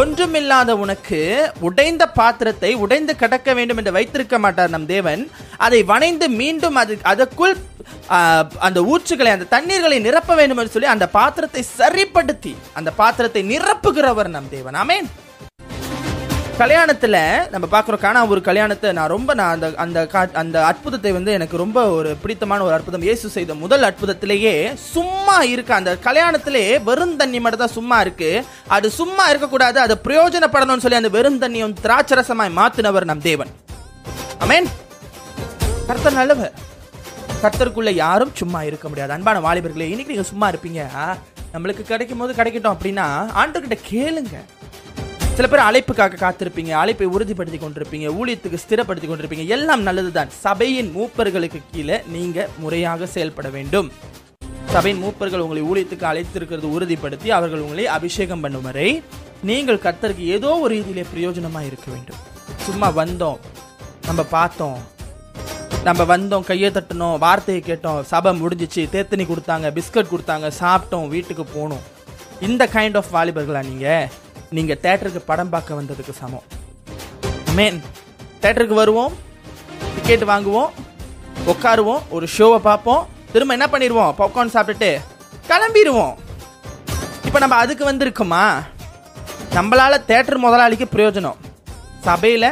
ஒன்றுமில்லாத 0.00 0.70
உனக்கு 0.84 1.18
உடைந்த 1.68 2.04
பாத்திரத்தை 2.18 2.70
உடைந்து 2.84 3.12
கடக்க 3.16 3.54
வேண்டும் 3.58 3.76
என்று 3.76 3.92
வைத்திருக்க 3.92 4.38
மாட்டார் 4.38 4.74
நம் 4.74 4.86
தேவன். 4.86 5.22
அதை 5.66 5.80
வணைந்து 5.82 6.28
மீண்டும் 6.40 6.76
அது 6.82 6.98
அதற்குள் 7.12 7.54
அந்த 8.58 8.80
ஊற்றுகளை 8.80 9.26
அந்த 9.26 9.44
தண்ணீர்களை 9.50 10.00
நிரப்ப 10.00 10.34
வேண்டும் 10.34 10.56
என்று 10.56 10.70
சொல்லி 10.70 10.88
அந்த 10.88 11.08
பாத்திரத்தை 11.08 11.62
சரிப்படுத்தி 11.62 12.56
அந்த 12.72 12.90
பாத்திரத்தை 12.90 13.58
நிரப்புகிறவர் 13.58 14.28
நம் 14.28 14.48
தேவன். 14.48 14.74
அமேன் 14.74 15.08
கல்யாணத்துல 16.58 17.16
நம்ம 17.50 17.78
பார்க்குறோம் 17.78 17.98
காணா 17.98 18.26
ஒரு 18.26 18.40
கல்யாணத்தை 18.40 18.92
நான் 18.92 19.08
ரொம்ப 19.08 19.34
நான் 19.34 19.50
அந்த 19.50 19.72
அந்த 19.76 20.08
கா- 20.12 20.32
அந்த 20.32 20.66
அற்புதத்தை 20.66 21.12
வந்து 21.12 21.32
எனக்கு 21.32 21.56
ரொம்ப 21.56 21.90
ஒரு 21.90 22.16
பிடித்தமான 22.16 22.64
ஒரு 22.64 22.72
அற்புதம். 22.72 23.02
இயேசு 23.02 23.28
செய்த 23.28 23.54
முதல் 23.54 23.82
அற்புதத்திலேயே 23.82 24.74
சும்மா 24.74 25.42
இருக்க 25.42 25.74
அந்த 25.74 25.96
கல்யாணத்திலே 26.04 26.82
வெறும் 26.82 27.16
தண்ணி 27.16 27.40
மட்டும் 27.40 27.60
தான் 27.60 27.68
சும்மா 27.68 28.00
இருக்கு. 28.00 28.44
அது 28.66 28.90
சும்மா 28.90 29.28
இருக்கக்கூடாது 29.28 29.80
அதை 29.80 29.96
பிரயோஜனப்படணும்னு 30.04 30.78
சொல்லி 30.78 30.96
அந்த 30.96 31.08
வெறும் 31.08 31.40
தண்ணியும் 31.40 31.74
திராட்சரசமாய் 31.82 32.56
மாத்தினவர் 32.56 33.04
நம் 33.04 33.20
தேவன். 33.20 33.48
அமேன் 34.40 34.66
கர்த்தர் 35.86 36.12
நல்லவர். 36.12 36.52
கர்த்தருக்குள்ள 37.42 37.90
யாரும் 38.04 38.30
சும்மா 38.38 38.60
இருக்க 38.68 38.86
முடியாது. 38.88 39.12
அன்பான 39.16 39.40
வாலிபர்களே 39.44 39.88
இன்னைக்கு 39.92 40.12
நீங்க 40.12 40.28
சும்மா 40.30 40.46
இருப்பீங்க. 40.52 40.82
நம்மளுக்கு 41.52 41.82
கிடைக்கும் 41.90 42.22
போது 42.22 42.32
கிடைக்கட்டும் 42.38 42.74
அப்படின்னா 42.74 43.04
ஆண்டுகிட்ட 43.40 43.76
கேளுங்க. 43.90 44.36
சில 45.36 45.48
பேர் 45.50 45.62
அழைப்புக்காக 45.66 46.18
காத்திருப்பீங்க 46.22 46.72
அழைப்பை 46.80 47.06
உறுதிப்படுத்தி 47.16 47.58
கொண்டிருப்பீங்க 47.60 48.06
ஊழியத்துக்கு 48.18 48.62
ஸ்திரப்படுத்தி 48.64 49.08
கொண்டிருப்பீங்க. 49.10 49.46
எல்லாம் 49.56 49.82
நல்லதுதான். 49.88 50.30
சபையின் 50.44 50.90
மூப்பர்களுக்கு 50.96 51.60
கீழே 51.72 51.98
நீங்க 52.16 52.48
முறையாக 52.64 53.06
செயல்பட 53.14 53.48
வேண்டும். 53.56 53.90
சபையின் 54.74 55.02
மூப்பர்கள் 55.04 55.44
உங்களை 55.46 55.62
ஊழியத்துக்கு 55.70 56.10
அழைத்திருக்கிறது 56.12 56.68
உறுதிப்படுத்தி 56.76 57.28
அவர்கள் 57.38 57.64
உங்களை 57.66 57.86
அபிஷேகம் 57.98 58.44
பண்ணும் 58.46 58.68
வரை 58.68 58.90
நீங்கள் 59.50 59.82
கர்த்தருக்கு 59.86 60.26
ஏதோ 60.36 60.52
ஒரு 60.64 60.72
ரீதியிலே 60.76 61.06
பிரயோஜனமா 61.14 61.62
இருக்க 61.70 61.88
வேண்டும். 61.94 62.22
சும்மா 62.66 62.90
வந்தோம் 63.00 63.38
நம்ம 64.06 64.22
பார்த்தோம் 64.38 64.78
நம்ம 65.88 66.04
வந்தோம் 66.10 66.46
கையை 66.48 66.68
தட்டினோம் 66.76 67.18
வார்த்தையை 67.22 67.60
கேட்டோம் 67.66 67.98
சபை 68.10 68.30
முடிஞ்சிச்சு 68.40 68.82
தேத்தனி 68.94 69.24
கொடுத்தாங்க 69.28 69.66
பிஸ்கட் 69.76 70.10
கொடுத்தாங்க 70.14 70.46
சாப்பிட்டோம் 70.62 71.06
வீட்டுக்கு 71.12 71.44
போகணும் 71.52 71.84
இந்த 72.46 72.62
கைண்ட் 72.74 72.96
ஆஃப் 73.00 73.12
வாலிபர்களா 73.14 73.60
நீங்கள் 73.68 74.08
நீங்கள் 74.56 74.80
தேட்டருக்கு 74.84 75.20
படம் 75.30 75.52
பார்க்க 75.54 75.78
வந்ததுக்கு 75.78 76.12
சமம். 76.18 76.44
மேன் 77.56 77.78
தேட்டருக்கு 78.42 78.76
வருவோம் 78.80 79.14
டிக்கெட் 79.94 80.24
வாங்குவோம் 80.32 80.72
உட்காருவோம் 81.52 82.02
ஒரு 82.16 82.26
ஷோவை 82.36 82.58
பார்ப்போம். 82.68 83.06
திரும்ப 83.32 83.56
என்ன 83.58 83.68
பண்ணிடுவோம்? 83.72 84.12
பாப்கார்ன் 84.18 84.54
சாப்பிட்டுட்டு 84.56 84.90
கிளம்பிடுவோம். 85.50 86.14
இப்போ 87.28 87.38
நம்ம 87.44 87.56
அதுக்கு 87.62 87.86
வந்திருக்கோமா? 87.90 88.44
நம்மளால 89.56 90.02
தேட்டர் 90.10 90.44
முதலாளிக்கு 90.46 90.88
பிரயோஜனம். 90.96 91.40
சபையில் 92.08 92.50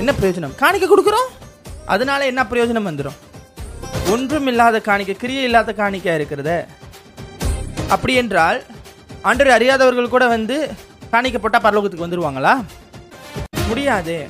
என்ன 0.00 0.10
பிரயோஜனம்? 0.20 0.56
காணிக்க 0.64 0.88
கொடுக்குறோம். 0.94 1.30
அதனால 1.86 2.26
என்ன 2.26 2.42
பிரயோஜனம் 2.42 2.88
வந்துடும் 2.88 3.18
ஒன்றும் 4.10 4.46
இல்லாத 4.46 4.78
காணிக்க 4.78 5.12
கிரியை 5.12 5.42
இல்லாத 5.42 5.72
காணிக்கையாக 5.72 6.18
இருக்கிறத. 6.20 6.66
அப்படி 7.88 8.14
என்றால் 8.14 8.62
ஆண்டரை 9.24 9.48
அறியாதவர்கள் 9.48 10.08
கூட 10.08 10.26
வந்து 10.26 10.70
காணிக்க 11.12 11.58
பரலோகத்துக்கு 11.58 12.06
வந்துருவாங்களா? 12.06 12.64
முடியாது. 13.68 14.26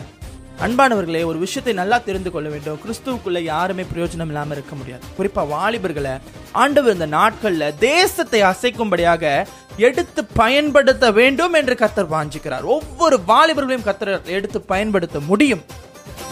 அன்பானவர்களே 0.60 1.24
ஒரு 1.24 1.38
விஷயத்தை 1.38 1.72
நல்லா 1.74 1.98
தெரிந்து 1.98 2.30
கொள்ள 2.30 2.48
வேண்டும். 2.48 2.80
கிறிஸ்துவுக்குள்ள 2.82 3.38
யாருமே 3.42 3.82
பிரயோஜனம் 3.82 4.30
இல்லாம 4.32 4.54
இருக்க 4.54 4.74
முடியாது. 4.74 5.02
குறிப்பா 5.18 5.48
வாலிபர்களை 5.48 6.18
ஆண்டவர் 6.52 6.92
இந்த 6.92 7.06
நாட்கள்ல 7.06 7.78
தேசத்தை 7.78 8.42
அசைக்கும்படியாக 8.42 9.46
எடுத்து 9.76 10.24
பயன்படுத்த 10.24 11.10
வேண்டும் 11.10 11.52
என்று 11.52 11.76
கர்த்தர் 11.76 12.10
வாஞ்சிக்கிறார். 12.10 12.62
ஒவ்வொரு 12.62 13.18
வாலிபர்களையும் 13.28 13.88
கத்தர் 13.88 14.22
எடுத்து 14.22 14.60
பயன்படுத்த 14.60 15.20
முடியும். 15.20 15.64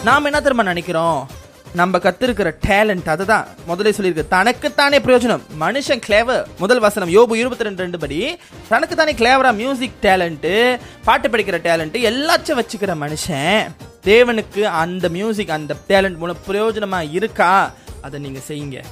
நாம் 0.04 0.24
என்ன 0.24 0.40
திரும்ப 0.40 0.62
நினைக்கிறோம்? 0.62 1.28
நம்ம 1.74 1.98
கத்திருக்கிற 1.98 2.50
டேலண்ட் 2.66 3.08
அதுதான். 3.08 3.46
முதல்ல 3.68 3.90
சொல்லியிருக்கு 3.96 4.28
தனக்குத்தானே 4.28 4.98
பிரயோஜனம். 4.98 5.42
மனுஷன் 5.60 6.00
கிளேவர் 6.06 6.46
முதல் 6.58 6.78
வசனம் 6.78 7.08
யோபு 7.08 7.34
இருபத்தி 7.34 7.64
ரெண்டு 7.64 7.82
ரெண்டு 7.82 7.98
படி 7.98 8.38
தனக்குத்தானே 8.68 9.12
கிளேவரா 9.12 9.54
மியூசிக் 9.54 9.98
டேலண்ட்டு 10.02 10.80
பாட்டு 11.04 11.28
படிக்கிற 11.28 11.58
டேலண்ட்டு 11.66 12.00
எல்லாச்சும் 12.10 12.60
வச்சுக்கிற 12.60 12.94
மனுஷன் 13.04 13.68
தேவனுக்கு 14.04 14.62
அந்த 14.62 15.08
மியூசிக் 15.08 15.50
அந்த 15.50 15.76
டேலண்ட் 15.88 16.16
மூலம் 16.16 16.42
பிரயோஜனமாக 16.48 17.12
இருக்கா? 17.12 17.72
அதை 18.02 18.20
நீங்கள் 18.20 18.46
செய்யுங்க. 18.48 18.84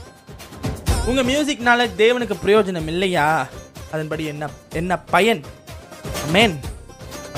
உங்கள் 1.06 1.28
மியூசிக்னால 1.30 1.88
தேவனுக்கு 2.02 2.36
பிரயோஜனம் 2.44 2.86
இல்லையா? 2.86 3.46
அதன்படி 3.92 4.24
என்ன 4.24 4.48
என்ன 4.72 4.98
பயன்? 4.98 5.42
அமேன் 6.26 6.56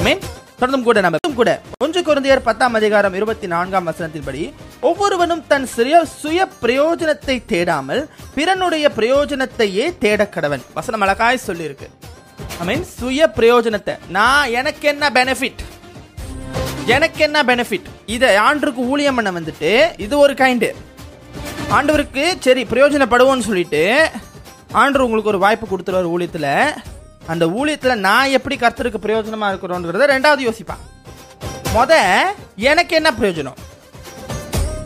அமேன் 0.00 0.22
தொடர்ந்தும் 0.60 0.86
கூட 0.88 1.00
நம்ம 1.04 1.18
கூட 1.36 1.50
ஒன்று 1.84 2.00
குழந்தையர் 2.06 2.42
பத்தாம் 2.46 2.74
அதிகாரம் 2.78 3.14
இருபத்தி 3.18 3.46
நான்காம் 3.52 3.86
வசனத்தின்படி 3.88 4.42
ஒவ்வொருவனும் 4.88 5.42
தன் 5.50 5.66
சுய 5.74 6.00
சுய 6.22 6.46
பிரயோஜனத்தை 6.62 7.36
தேடாமல் 7.52 8.02
பிறனுடைய 8.36 8.86
பிரயோஜனத்தையே 8.98 9.86
தேட 10.02 10.26
கடவன். 10.34 10.64
வசனம் 10.78 11.04
அழகாய் 11.06 11.44
சொல்லியிருக்கு. 11.46 11.88
ஐ 12.60 12.66
மீன் 12.70 12.84
சுய 12.98 13.30
பிரயோஜனத்தை. 13.38 13.94
நான் 14.18 14.52
எனக்கு 14.60 14.88
என்ன 14.92 15.10
பெனிஃபிட் 15.18 15.62
எனக்கு 16.96 17.20
என்ன 17.28 17.38
பெனிஃபிட் 17.50 17.88
இதை 18.16 18.30
ஆண்டுக்கு 18.46 18.84
ஊழியம் 18.92 19.18
பண்ண 19.18 19.32
வந்துட்டு 19.38 19.72
இது 20.04 20.14
ஒரு 20.24 20.34
கைண்டு 20.42 20.70
ஆண்டவருக்கு 21.78 22.24
சரி 22.46 22.64
பிரயோஜனப்படுவோம்னு 22.72 23.48
சொல்லிட்டு 23.50 23.84
ஆண்டவர் 24.80 25.06
உங்களுக்கு 25.08 25.34
ஒரு 25.34 25.44
வாய்ப்பு 25.46 25.66
கொடுத்துருவார் 25.66 26.14
ஊழியத்தில். 26.14 26.52
அந்த 27.26 27.46
ஊழியத்தில் 27.46 27.94
நான் 27.94 28.28
எப்படி 28.28 28.56
கர்த்தருக்கு 28.56 29.00
பிரயோஜனமா 29.02 29.48
இருக்கிறோன்றத 29.52 30.06
ரெண்டாவது 30.14 30.42
யோசிப்பான். 30.48 30.82
முத 31.74 31.98
எனக்கு 32.56 32.96
என்ன 32.96 33.10
பிரயோஜனம்? 33.10 33.58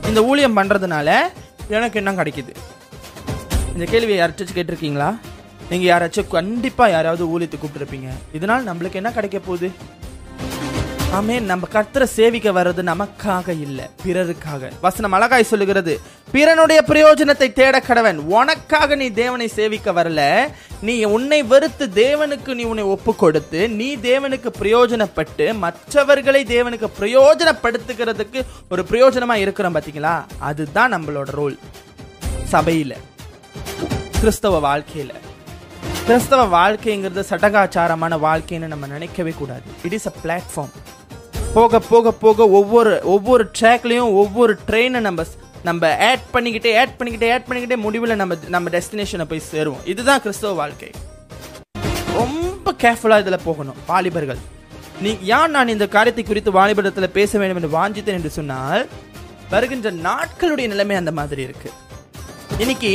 இந்த 0.06 0.24
ஊழியம் 0.24 0.56
பண்றதுனால 0.56 1.20
எனக்கு 1.68 2.04
என்ன 2.04 2.22
கிடைக்குது? 2.22 2.54
இந்த 3.72 3.84
கேள்வியை 3.84 4.28
யாராச்சும் 4.28 4.56
கேட்டிருக்கீங்களா? 4.56 5.18
நீங்க 5.68 5.98
யாராச்சும் 5.98 6.28
கண்டிப்பா 6.28 6.88
யாராவது 6.88 7.38
ஊழியத்தை 7.38 7.58
கூப்பிட்டுருப்பீங்க. 7.60 8.08
இதனால் 8.32 8.66
நம்மளுக்கு 8.66 8.92
என்ன 8.92 9.12
கிடைக்க 9.12 9.38
போகுது? 9.38 9.70
ஆமே 11.14 11.34
நம்ம 11.48 11.68
கர்த்தரை 11.72 12.06
சேவிக்க 12.18 12.48
வர்றது 12.50 12.82
நமக்காக 12.90 13.48
இல்ல 13.64 13.80
பிறருக்காக. 14.04 14.70
வசனம் 14.80 15.14
அழகாய் 15.16 15.50
சொல்லுகிறது 15.50 15.94
பிறனுடைய 16.32 16.78
பிரயோஜனத்தை 16.90 17.48
தேட 17.52 17.82
கடவன் 17.88 18.18
உனக்காக 18.36 18.94
நீ 18.94 19.06
தேவனை 19.10 19.48
சேவிக்க 19.48 19.92
வரல. 19.92 20.20
நீ 20.80 20.94
உன்னை 21.16 21.40
வெறுத்து 21.42 21.86
தேவனுக்கு 21.94 22.54
நீ 22.54 22.64
உன்னை 22.64 22.84
ஒப்பு 22.94 23.14
கொடுத்து 23.14 23.60
நீ 23.80 23.88
தேவனுக்கு 23.96 24.52
பிரயோஜனப்பட்டு 24.60 25.46
மற்றவர்களை 25.64 26.42
தேவனுக்கு 26.54 26.88
பிரயோஜனப்படுத்துகிறதுக்கு 27.00 28.42
ஒரு 28.70 28.84
பிரயோஜனமா 28.90 29.36
இருக்கிறோம் 29.44 29.76
பாத்தீங்களா? 29.76 30.16
அதுதான் 30.38 30.94
நம்மளோட 30.94 31.30
ரோல் 31.40 31.58
சபையில 32.52 32.94
கிறிஸ்தவ 34.20 34.58
வாழ்க்கையில. 34.70 35.12
கிறிஸ்தவ 36.06 36.42
வாழ்க்கைங்கிறது 36.54 37.22
சடகாச்சாரமான 37.30 38.14
வாழ்க்கைன்னு 38.24 38.72
நம்ம 38.72 38.86
நினைக்கவே 38.86 39.32
கூடாது. 39.38 39.62
இட் 39.86 39.92
இஸ் 39.92 40.08
அ 40.10 40.12
பிளாட்ஃபார்ம் 40.24 40.74
போக 41.56 41.78
போக 41.90 42.10
போக 42.22 42.46
ஒவ்வொரு 42.58 42.92
ஒவ்வொரு 43.14 43.44
ட்ராக்லையும் 43.58 44.12
ஒவ்வொரு 44.20 44.52
ட்ரெயினை 44.68 45.00
நம்ம 45.06 45.24
நம்ம 45.68 45.90
ஆட் 46.06 46.24
பண்ணிக்கிட்டே 46.32 46.70
ஆட் 46.80 46.94
பண்ணிக்கிட்டே 46.98 47.28
ஆட் 47.34 47.46
பண்ணிக்கிட்டே 47.48 47.76
முடிவில் 47.84 48.14
நம்ம 48.20 48.36
நம்ம 48.54 48.70
டெஸ்டினேஷனை 48.74 49.26
போய் 49.32 49.42
சேருவோம். 49.50 49.84
இதுதான் 49.92 50.22
கிறிஸ்தவ 50.24 50.54
வாழ்க்கை. 50.60 50.90
ரொம்ப 52.18 52.74
கேர்ஃபுல்லாக 52.82 53.24
இதில் 53.24 53.44
போகணும் 53.44 53.78
வாலிபர்கள். 53.90 54.40
நீ 55.04 55.12
ஏன் 55.36 55.54
நான் 55.56 55.72
இந்த 55.74 55.86
காரியத்தை 55.94 56.24
குறித்து 56.24 56.56
வாலிபடத்தில் 56.58 57.14
பேச 57.18 57.38
வேண்டும் 57.42 57.60
என்று 57.60 57.72
வாஞ்சித்தேன் 57.78 58.18
என்று 58.20 58.32
சொன்னால் 58.38 58.84
வருகின்ற 59.54 59.92
நாட்களுடைய 60.08 60.66
நிலைமை 60.74 60.96
அந்த 61.02 61.14
மாதிரி 61.20 61.42
இருக்கு. 61.48 61.70
இன்னைக்கு 62.64 62.92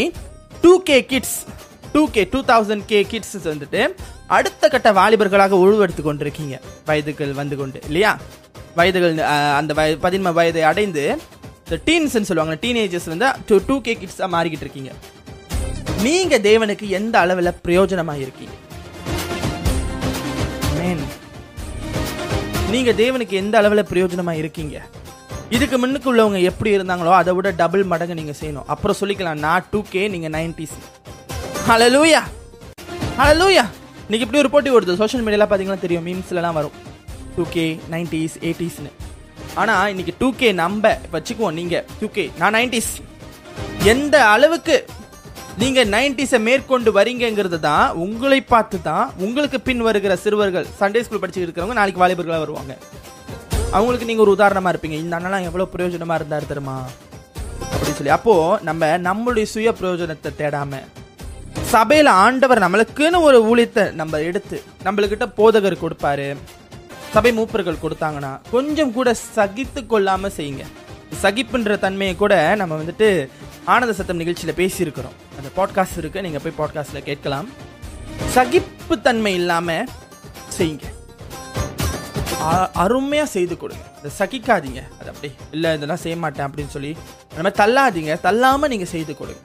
two 0.65 0.73
K 0.89 0.99
kids 1.13 1.37
two 1.95 2.03
K 2.17 2.23
two 2.33 2.41
thousand 2.51 2.85
K 2.91 3.01
kids 3.13 3.37
வந்துட்டு 3.51 3.81
அடுத்த 4.37 4.63
கட்ட 4.73 4.89
வாலிபர்களாக 4.99 5.61
உருவெடுத்து 5.63 6.03
கொண்டிருக்கீங்க. 6.03 6.55
வயதுகள் 6.89 7.31
வந்து 7.39 7.55
கொண்டு 7.61 7.79
இல்லையா? 7.89 8.11
வயதுகள் 8.75 9.15
அஹ், 9.25 9.55
அந்த 9.55 9.73
வய 9.73 9.97
பதின்ம 10.01 10.33
வயதை 10.33 10.63
அடைந்து 10.63 11.03
இந்த 11.63 11.81
டீன்ஸ்ன்னு 11.85 12.21
சொல்லுவாங்க 12.21 12.57
டீனேஜர்ஸ் 12.61 13.05
வந்து 13.05 13.27
டூ 13.45 13.59
டூ 13.67 13.81
கே 13.81 13.93
கிட்ஸாக 13.93 14.29
மாறிக்கிட்டு 14.35 14.65
இருக்கீங்க. 14.65 14.91
நீங்க 16.03 16.39
தேவனுக்கு 16.39 16.89
எந்த 16.89 17.19
அளவில் 17.19 17.51
பிரயோஜனமா 17.65 18.15
இருக்கீங்க? 18.15 18.55
Amen. 20.73 20.99
நீங்க 22.71 22.91
தேவனுக்கு 22.93 23.35
எந்த 23.43 23.57
அளவில் 23.57 23.89
பிரயோஜனமா 23.91 24.31
இருக்கீங்க? 24.31 24.75
இதுக்கு 25.49 25.77
முன்னுக்கு 25.77 26.13
உள்ளவங்க 26.13 26.41
எப்படி 26.41 26.77
இருந்தாங்களோ 26.77 27.11
அதை 27.11 27.33
விட 27.33 27.51
டபுள் 27.51 27.83
மடங்கு 27.83 28.15
நீங்க 28.15 28.33
செய்யணும். 28.41 28.67
அப்புறம் 28.67 28.97
சொல்லிக்கலாம் 28.99 29.39
நான் 29.39 29.65
டூ 29.71 29.83
கே 29.89 30.07
நீங்க 30.07 30.29
நைன்டிஸ் 30.29 30.75
ஹலலூயா 31.67 32.21
ஹலலூயா 33.17 33.63
இன்னைக்கு 34.03 34.25
இப்படி 34.25 34.39
ஒரு 34.39 34.49
போட்டி 34.49 34.69
ஓடுது. 34.71 34.95
சோஷியல் 34.95 35.25
மீடியால 35.25 35.47
பார்த்தீங்கன்னா 35.47 35.79
தெரியும் 35.79 36.05
மீம்ஸ்லலாம் 36.07 36.57
வரும். 36.59 36.77
டூ 37.39 37.45
கே 37.57 37.65
நைன்டிஸ் 37.95 38.37
எயிட்டிஸ்னு 38.47 38.93
ஆனா 39.61 39.75
இன்னைக்கு 39.91 40.13
டூ 40.21 40.27
கே 40.39 40.49
நம்ப 40.63 40.85
வச்சுக்குவோம் 41.13 41.57
நீங்க. 41.59 41.75
டூ 41.99 42.07
கே 42.15 42.23
நான் 42.39 42.55
நைன்டிஸ் 42.57 42.89
எந்த 43.91 44.15
அளவுக்கு 44.33 44.75
நீங்க 45.61 45.79
நைன்டிஸை 45.93 46.39
மேற்கொண்டு 46.47 46.89
வரீங்கங்கிறது 46.97 47.57
தான் 47.59 47.95
உங்களை 48.03 48.37
பார்த்து 48.41 48.77
தான் 48.81 49.05
உங்களுக்கு 49.25 49.57
பின் 49.67 49.81
வருகிற 49.87 50.13
சிறுவர்கள் 50.23 50.67
சண்டே 50.79 51.01
ஸ்கூல் 51.05 51.21
படிச்சுட்டு 51.21 51.47
இருக்கிறவங்க 51.47 51.77
நாளைக்கு 51.79 52.03
வாலிபர்களாக 52.03 52.43
வருவாங்க. 52.43 52.73
அவங்களுக்கு 53.71 54.07
நீங்க 54.09 54.23
ஒரு 54.25 54.33
உதாரணமா 54.37 54.71
இருப்பீங்க. 54.73 54.97
இந்த 55.03 55.15
அண்ணெல்லாம் 55.17 55.47
எவ்வளவு 55.49 55.73
பிரயோஜனமா 55.73 56.17
இருந்தாரு 56.19 56.45
தெரியுமா? 56.51 56.77
அப்படின்னு 57.71 57.97
சொல்லி. 57.99 58.15
அப்போ 58.17 58.35
நம்ம 58.69 58.91
நம்மளுடைய 59.07 59.47
சுய 59.55 59.71
பிரயோஜனத்தை 59.81 60.31
தேடாம 60.41 60.81
சபையில 61.73 62.13
ஆண்டவர் 62.25 62.63
நம்மளுக்குன்னு 62.65 63.21
ஒரு 63.27 63.39
ஊழியத்தை 63.49 63.83
நம்ம 64.01 64.21
எடுத்து 64.29 64.57
நம்மளுக்கிட்ட 64.85 65.27
போதகர் 65.39 65.83
கொடுப்பாரு. 65.83 66.29
சபை 67.13 67.39
மூப்பர்கள் 67.39 67.77
கொடுத்தாங்கன்னா 67.83 68.39
கொஞ்சம் 68.51 68.93
கூட 68.93 69.15
சகித்து 69.35 69.85
கொள்ளாம 69.89 70.31
செய்யுங்க. 70.37 70.65
சகிப்புன்ற 71.21 71.79
தன்மையை 71.79 72.15
கூட 72.15 72.55
நம்ம 72.55 72.77
வந்துட்டு 72.77 73.29
ஆனந்த 73.65 73.93
சத்தம் 73.93 74.19
நிகழ்ச்சியில 74.19 74.53
பேசியிருக்கிறோம். 74.55 75.15
அந்த 75.37 75.49
பாட்காஸ்ட் 75.55 75.97
இருக்கு 75.97 76.21
நீங்க 76.21 76.39
போய் 76.39 76.67
பாட்காஸ்ட்ல 76.67 77.03
கேட்கலாம். 77.03 77.49
சகிப்பு 78.29 79.01
தன்மை 79.01 79.33
இல்லாம 79.33 79.83
செய்யுங்க. 80.57 80.83
அ- 82.41 82.69
அருமையா 82.75 83.23
செய்து 83.23 83.57
கொடுங்க. 83.57 83.83
இதை 84.03 84.27
சகிக்காதீங்க. 84.27 84.83
அது 84.99 85.07
அப்படி 85.07 85.33
இல்ல 85.51 85.73
இதெல்லாம் 85.73 85.97
செய்ய 85.97 86.17
மாட்டேன் 86.17 86.45
அப்படின்னு 86.45 86.67
சொல்லி 86.67 86.97
அந்த 87.37 87.51
மாதிரி 87.51 87.73
தள்ளாதீங்க. 87.73 88.15
தள்ளாம 88.23 88.67
நீங்க 88.67 88.85
செய்து 88.85 89.15
கொடுங்க. 89.17 89.41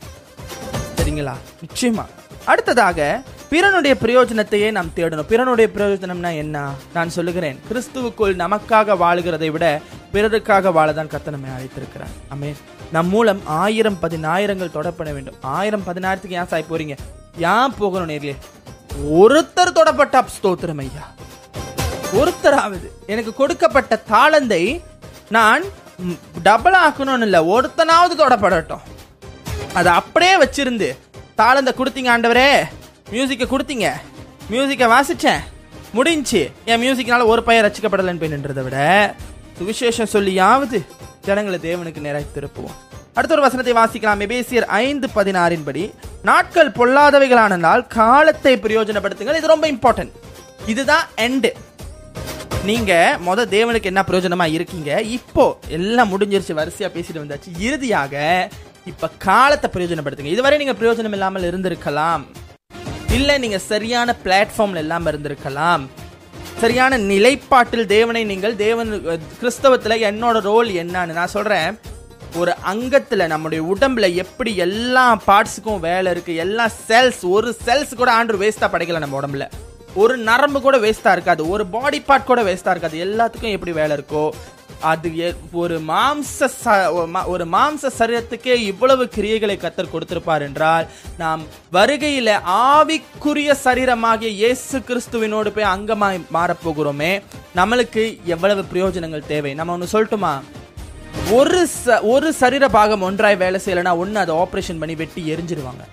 சரிங்களா? 0.97 1.35
நிச்சயமா. 1.67 2.05
அடுத்ததாக 2.45 3.23
பிறனுடைய 3.55 3.95
பிரயோஜனத்தையே 4.05 4.71
நாம் 4.71 4.91
தேடணும். 4.97 5.29
பிறனுடைய 5.29 5.67
பிரயோஜனம்னா 5.75 6.37
என்ன? 6.37 6.71
நான் 6.95 7.11
சொல்லுகிறேன். 7.11 7.61
கிறிஸ்துவுக்குள் 7.73 8.35
நமக்காக 8.45 8.97
வாழுகிறதை 9.03 9.51
விட 9.51 9.81
பிறருக்காக 10.13 10.73
வாழதான் 10.79 11.11
கத்த 11.13 11.31
நம்மை 11.31 11.51
அழைத்திருக்கிறார். 11.51 12.13
அமே 12.35 12.55
நம் 12.93 13.09
மூலம் 13.09 13.41
ஆயிரம் 13.45 13.99
பதினாயிரங்கள் 14.03 14.75
தொடப்பட 14.75 15.13
வேண்டும். 15.13 15.35
ஆயிரம் 15.41 15.83
பதினாயிரத்துக்கு 15.87 16.31
ஏன் 16.31 16.47
சாய் 16.47 16.65
போறீங்க? 16.71 16.97
ஏன் 17.39 17.75
போகணும் 17.79 18.09
நேர்களே? 18.09 18.37
ஒருத்தர் 19.13 19.77
தொடப்பட்ட 19.79 20.25
ஸ்தோத்திரம் 20.37 20.79
ஐயா. 20.79 21.13
ஒருத்தராவது. 22.13 22.89
எனக்கு 23.07 23.35
கொடுக்கப்பட்ட 23.35 24.03
தாளந்தை 24.11 24.83
நான் 25.29 25.63
டபுள் 26.43 26.75
ஆக்கணும்னு 26.89 27.23
இல்லை 27.23 27.41
ஒருத்தனாவது 27.41 28.15
தொடப்படட்டும். 28.19 28.85
அதை 29.75 29.93
அப்படியே 29.93 30.39
வச்சிருந்து 30.39 30.97
தாளந்தை 31.37 31.75
கொடுத்தீங்க 31.79 32.11
ஆண்டவரே. 32.17 32.65
மியூசிக்கை 33.13 33.47
கொடுத்தீங்க. 33.51 33.89
மியூசிக்கை 34.53 34.87
வாசித்தேன் 34.95 35.43
முடிஞ்சு. 35.97 36.41
என் 36.71 36.83
மியூசிக்னால 36.85 37.27
ஒரு 37.33 37.43
பையன் 37.49 37.65
ரசிக்கப்படலைன்னு 37.67 38.23
போய் 38.23 38.35
நின்றதை 38.35 38.63
விட 38.67 38.79
சுவிசேஷம் 39.59 40.13
சொல்லியாவது 40.15 40.79
ஜனங்களை 41.27 41.59
தேவனுக்கு 41.67 42.05
நேராக 42.07 42.25
திருப்புவோம். 42.37 42.79
அடுத்த 43.17 43.35
ஒரு 43.37 43.45
வசனத்தை 43.47 43.75
வாசிக்கலாம். 43.81 44.23
எபேசியர் 44.27 44.67
ஐந்து 44.85 45.07
பதினாறின் 45.17 45.67
படி 45.69 45.85
நாட்கள் 46.31 46.71
பொல்லாதவைகளானால் 46.79 47.87
காலத்தை 47.99 48.55
பிரயோஜனப்படுத்துங்கள். 48.65 49.39
இது 49.41 49.53
ரொம்ப 49.55 49.69
இம்பார்ட்டன்ட் 49.75 50.15
இதுதான் 50.73 51.07
எண்டு 51.27 51.51
நீங்க 52.69 52.93
மொத 53.27 53.41
தேவனுக்கு 53.55 53.91
என்ன 53.93 54.03
பிரயோஜனமா 54.09 54.47
இருக்கீங்க? 54.57 54.91
இப்போ 55.19 55.45
எல்லாம் 55.79 56.11
முடிஞ்சிருச்சு 56.13 56.55
வரிசையா 56.61 56.89
பேசிட்டு 56.95 57.23
வந்தாச்சு. 57.25 57.51
இறுதியாக 57.67 58.15
இப்ப 58.93 59.11
காலத்தை 59.27 59.69
பிரயோஜனப்படுத்துங்க. 59.75 60.35
இதுவரை 60.37 60.59
நீங்க 60.63 60.75
பிரயோஜனம் 60.81 61.15
இல்லாமல் 61.19 61.49
இருந்திருக்கலாம். 61.51 62.25
இல்லை 63.15 63.35
நீங்கள் 63.43 63.67
சரியான 63.73 64.15
பிளாட்ஃபார்ம்ல 64.25 64.83
இல்லாமல் 64.85 65.11
இருந்திருக்கலாம். 65.13 65.83
சரியான 66.63 66.99
நிலைப்பாட்டில் 67.11 67.87
தேவனை 67.95 68.23
நீங்கள் 68.31 68.55
தேவன் 68.63 68.91
கிறிஸ்தவத்தில் 69.41 70.03
என்னோட 70.11 70.41
ரோல் 70.51 70.71
என்னன்னு 70.83 71.17
நான் 71.19 71.35
சொல்கிறேன் 71.35 71.79
ஒரு 72.41 72.53
அங்கத்தில் 72.71 73.31
நம்முடைய 73.33 73.61
உடம்புல 73.73 74.07
எப்படி 74.23 74.53
எல்லா 74.67 75.05
பார்ட்ஸுக்கும் 75.27 75.85
வேலை 75.89 76.09
இருக்குது 76.15 76.41
எல்லா 76.45 76.67
செல்ஸ் 76.89 77.21
ஒரு 77.37 77.51
செல்ஸ் 77.67 77.93
கூட 78.01 78.11
ஆண்டு 78.19 78.41
வேஸ்ட்டாக 78.43 78.71
படைக்கல 78.73 79.03
நம்ம 79.05 79.19
உடம்புல. 79.21 79.47
ஒரு 80.03 80.15
நரம்பு 80.29 80.61
கூட 80.67 80.77
வேஸ்ட்டாக 80.85 81.17
இருக்காது 81.17 81.43
ஒரு 81.55 81.67
பாடி 81.75 82.01
பார்ட் 82.09 82.31
கூட 82.31 82.43
வேஸ்ட்டாக 82.49 82.75
இருக்காது. 82.77 83.05
எல்லாத்துக்கும் 83.07 83.55
எப்படி 83.57 83.75
வேலை 83.81 83.97
இருக்கோ 83.99 84.25
அது 84.81 85.19
எ- 85.19 85.35
ஒரு 85.53 85.81
மாம்ச 85.81 86.49
ச- 86.65 86.93
ஒரு 86.93 87.09
மா- 87.09 87.25
ஒரு 87.25 87.47
மாம்ச 87.47 87.91
சரீரத்துக்கே 87.99 88.55
இவ்வளவு 88.55 89.05
கிரியைகளை 89.17 89.57
கத்தர் 89.57 89.93
கொடுத்திருப்பார் 89.93 90.41
என்றால் 90.41 90.87
நாம் 91.19 91.43
வருகையில 91.73 92.41
ஆவிக்குரிய 92.47 93.55
சரீரமாகிய 93.65 94.27
இயேசு 94.27 94.79
கிறிஸ்துவினோடு 94.79 95.51
போய் 95.51 95.65
அங்கமாய் 95.65 96.21
மாறப்போகிறோமே 96.33 97.23
நம்மளுக்கு 97.57 98.25
எவ்வளவு 98.25 98.65
பிரயோஜனங்கள் 98.75 99.27
தேவை? 99.27 99.55
நம்ம 99.55 99.73
ஒன்று 99.73 100.05
சொல்லட்டுமா? 100.05 100.41
ஒரு 101.31 101.69
ச 101.85 102.01
ஒரு 102.03 102.33
சரீர 102.33 102.69
பாகம் 102.69 103.03
ஒன்றாய் 103.03 103.37
வேலை 103.37 103.61
செய்யலைன்னா 103.65 103.97
ஒன்று 103.97 104.19
அதை 104.19 104.35
ஆப்ரேஷன் 104.35 104.79
பண்ணி 104.79 104.95
வெட்டி 104.95 105.35
எரிஞ்சிருவாங்க. 105.35 105.85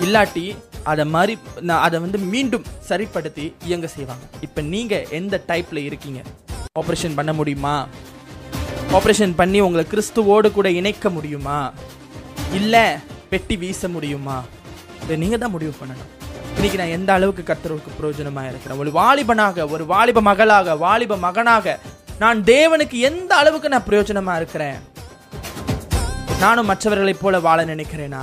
இல்லாட்டி 0.00 0.56
அதை 0.82 1.04
மாதிரி 1.04 1.38
நான் 1.60 1.80
அதை 1.80 1.98
வந்து 1.98 2.18
மீண்டும் 2.18 2.64
சரிப்படுத்தி 2.80 3.54
இயங்க 3.64 3.86
செய்வாங்க. 3.86 4.24
இப்போ 4.40 4.60
நீங்க 4.60 5.06
எந்த 5.10 5.42
டைப்ல 5.48 5.76
இருக்கீங்க? 5.76 6.22
ஆப்ரேஷன் 6.80 7.14
பண்ண 7.14 7.32
முடியுமா? 7.32 7.86
ஆப்ரேஷன் 8.92 9.32
பண்ணி 9.36 9.60
உங்களை 9.60 9.86
கிறிஸ்துவோடு 9.90 10.50
கூட 10.50 10.70
இணைக்க 10.70 11.10
முடியுமா? 11.10 11.72
இல்ல 12.52 12.98
பெட்டி 13.30 13.56
வீச 13.56 13.88
முடியுமா? 13.88 14.42
இதை 15.02 15.16
நீங்க 15.16 15.36
தான் 15.36 15.50
முடிவு 15.50 15.74
பண்ணணும். 15.80 16.12
இன்னைக்கு 16.54 16.78
நான் 16.78 16.94
எந்த 16.98 17.12
அளவுக்கு 17.12 17.42
கர்த்தருக்கு 17.52 17.90
பிரயோஜனமா 18.00 18.42
இருக்கிறேன்? 18.48 18.78
ஒரு 18.78 18.90
வாலிபனாக 18.90 19.68
ஒரு 19.70 19.86
வாலிப 19.86 20.20
மகளாக 20.20 20.76
வாலிப 20.76 21.16
மகனாக 21.16 21.78
நான் 22.18 22.42
தேவனுக்கு 22.42 22.98
எந்த 23.10 23.36
அளவுக்கு 23.36 23.68
நான் 23.68 23.88
பிரயோஜனமா 23.88 24.36
இருக்கிறேன்? 24.36 24.78
நானும் 26.38 26.66
மற்றவர்களைப் 26.66 27.20
போல 27.20 27.40
வாழ 27.40 27.64
நினைக்கிறேனா? 27.64 28.22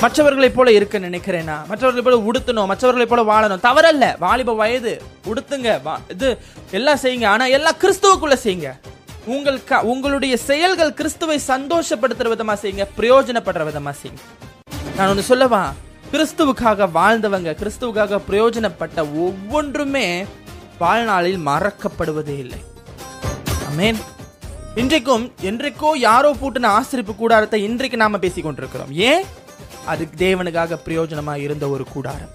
மற்றவர்களைப் 0.00 0.54
போல 0.54 0.72
இருக்க 0.72 0.98
நினைக்கிறேனா 0.98 1.66
மற்றவர்களைப் 1.66 2.04
போல 2.04 2.16
உடுத்தணும் 2.16 2.66
மற்றவர்களைப் 2.66 3.08
போல 3.08 3.22
வாழணும். 3.22 3.60
தவறல்ல. 3.60 4.18
வாலிப 4.18 4.54
வயது 4.54 5.02
உடுத்துங்க 5.24 5.80
இது 6.08 6.38
எல்லாம் 6.70 6.98
செய்யுங்க. 7.02 7.26
ஆனா 7.26 7.46
எல்லாம் 7.46 7.74
கிறிஸ்துவுக்குள்ள 7.80 8.36
செய்யுங்க. 8.44 8.78
உங்கள் 9.24 9.64
க- 9.64 9.82
உங்களுடைய 9.82 10.36
செயல்கள் 10.36 10.94
கிறிஸ்துவை 10.94 11.40
சந்தோஷப்படுத்துற 11.48 12.28
விதமா 12.28 12.54
செய்யுங்க 12.62 12.84
பிரயோஜனப்படுற 12.98 13.64
விதமா 13.64 13.94
செய்யுங்க. 14.02 14.44
நான் 14.96 15.08
ஒன்று 15.08 15.22
சொல்லவா? 15.22 15.72
கிறிஸ்துவுக்காக 16.12 16.88
வாழ்ந்தவங்க 16.94 17.54
கிறிஸ்துவுக்காக 17.54 18.20
பிரயோஜனப்பட்ட 18.30 18.98
ஒவ்வொன்றுமே 19.14 20.24
வாழ்நாளில் 20.78 21.38
மறக்கப்படுவதே 21.38 22.38
இல்லை. 22.38 22.58
இன்றைக்கும் 24.74 25.32
என்றைக்கோ 25.42 25.96
யாரோ 25.96 26.36
பூட்டின 26.42 26.80
ஆசிரிப்பு 26.80 27.16
கூடாரத்தை 27.16 27.62
இன்றைக்கு 27.62 27.96
நாம 27.96 28.18
பேசிக் 28.18 28.44
கொண்டிருக்கிறோம் 28.44 28.92
ஏன்? 28.92 29.24
அது 29.86 30.08
தேவனுக்காக 30.16 30.78
பிரயோஜனமா 30.84 31.36
இருந்த 31.36 31.68
ஒரு 31.68 31.84
கூடாரம். 31.84 32.30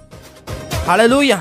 அழலூயா 0.87 1.39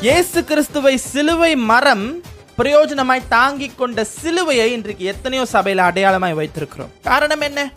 இயேசு 0.00 0.44
கிறிஸ்துவை 0.44 0.96
சிலுவை 0.96 1.56
மரம் 1.56 2.20
பிரயோஜனமாய் 2.58 3.28
தாங்கி 3.28 3.68
கொண்ட 3.68 4.06
சிலுவையை 4.22 4.64
இன்றைக்கு 4.64 5.04
எத்தனையோ 5.04 5.46
சபையில 5.52 5.76
அடையாளமாய் 5.76 6.34
வைத்திருக்கிறோம். 6.34 6.88
காரணம் 7.02 7.40
என்ன? 7.40 7.72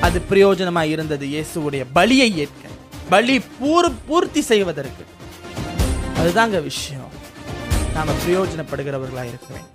அது 0.00 0.22
பிரயோஜனமாய் 0.30 0.90
இருந்தது 0.90 1.26
இயேசுடைய 1.26 1.84
பலியை 1.94 2.34
ஏற்க. 2.34 2.68
பலி 3.08 3.38
பூர் 3.38 3.92
பூர்த்தி 4.06 4.40
செய்வதற்கு. 4.40 5.04
அதுதாங்க 6.18 6.62
விஷயம். 6.62 7.10
நாம 7.94 8.12
பிரயோஜனப்படுகிறவர்களா 8.26 9.24
இருக்க 9.24 9.46
வேண்டும். 9.48 9.72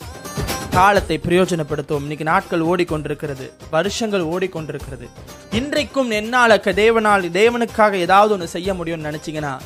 காலத்தை 0.72 1.20
பிரயோஜனப்படுத்துவோம். 1.28 2.02
இன்னைக்கு 2.02 2.24
நாட்கள் 2.24 2.62
ஓடிக்கொண்டிருக்கிறது. 2.62 3.50
வருஷங்கள் 3.70 4.22
ஓடிக்கொண்டிருக்கிறது. 4.22 5.10
இன்றைக்கும் 5.52 6.12
என்னால 6.12 6.56
தேவனால் 6.56 7.28
தேவனுக்காக 7.30 7.94
ஏதாவது 7.94 8.34
ஒன்று 8.34 8.48
செய்ய 8.48 8.74
முடியும்னு 8.74 9.10
நினைச்சீங்கன்னா 9.10 9.60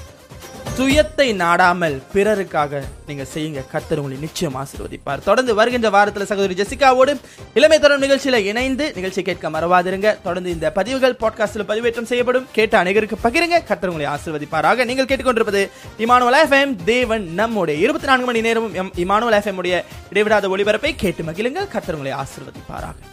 சுயத்தை 0.77 1.35
நாடாமல் 1.35 2.01
பிறருக்காக 2.13 2.81
நீங்க 3.07 3.25
செய்யுங்க. 3.33 3.61
கத்தர் 3.73 3.99
உங்களை 4.01 4.17
நிச்சயம் 4.17 4.55
ஆசீர்வதிப்பார். 4.61 5.23
தொடர்ந்து 5.23 5.55
வருகின்ற 5.55 5.89
வாரத்தில் 5.89 6.25
சகோதரி 6.25 6.55
ஜெசிகாவோடு 6.61 7.13
இளமை 7.53 7.79
தரும் 7.79 8.01
நிகழ்ச்சியில 8.01 8.35
இணைந்து 8.35 8.91
நிகழ்ச்சி 8.95 9.21
கேட்க 9.21 9.49
மறவாதிருங்க. 9.49 10.21
தொடர்ந்து 10.23 10.51
இந்த 10.51 10.71
பதிவுகள் 10.71 11.17
பாட்காஸ்டில் 11.19 11.67
பதிவேற்றம் 11.67 12.09
செய்யப்படும். 12.11 12.47
கேட்ட 12.51 12.83
அனைவருக்கு 12.83 13.19
பகிருங்க. 13.23 13.59
கத்தர் 13.69 13.93
உங்களை 13.93 14.11
ஆசீர்வதிப்பாராக. 14.15 14.85
நீங்கள் 14.85 15.05
கேட்டுக்கொண்டிருப்பது 15.05 15.69
இமானுவல் 15.97 16.41
எஃப்எம் 16.43 16.75
தேவன் 16.83 17.33
நம்முடைய. 17.33 17.79
இருபத்தி 17.79 18.07
நான்கு 18.07 18.25
மணி 18.25 18.41
நேரமும் 18.41 18.75
இமானுவல் 19.05 19.39
எஃப்எம் 19.41 19.61
உடைய 19.63 19.85
இடைவிடாத 20.09 20.47
ஒளிபரப்பை 20.47 20.93
கேட்டு 20.95 21.23
மகிழுங்க 21.23 21.67
கத்தர் 21.75 21.97
உங்களை 21.99 22.17
ஆசீர்வதிப்பாராக. 22.23 23.12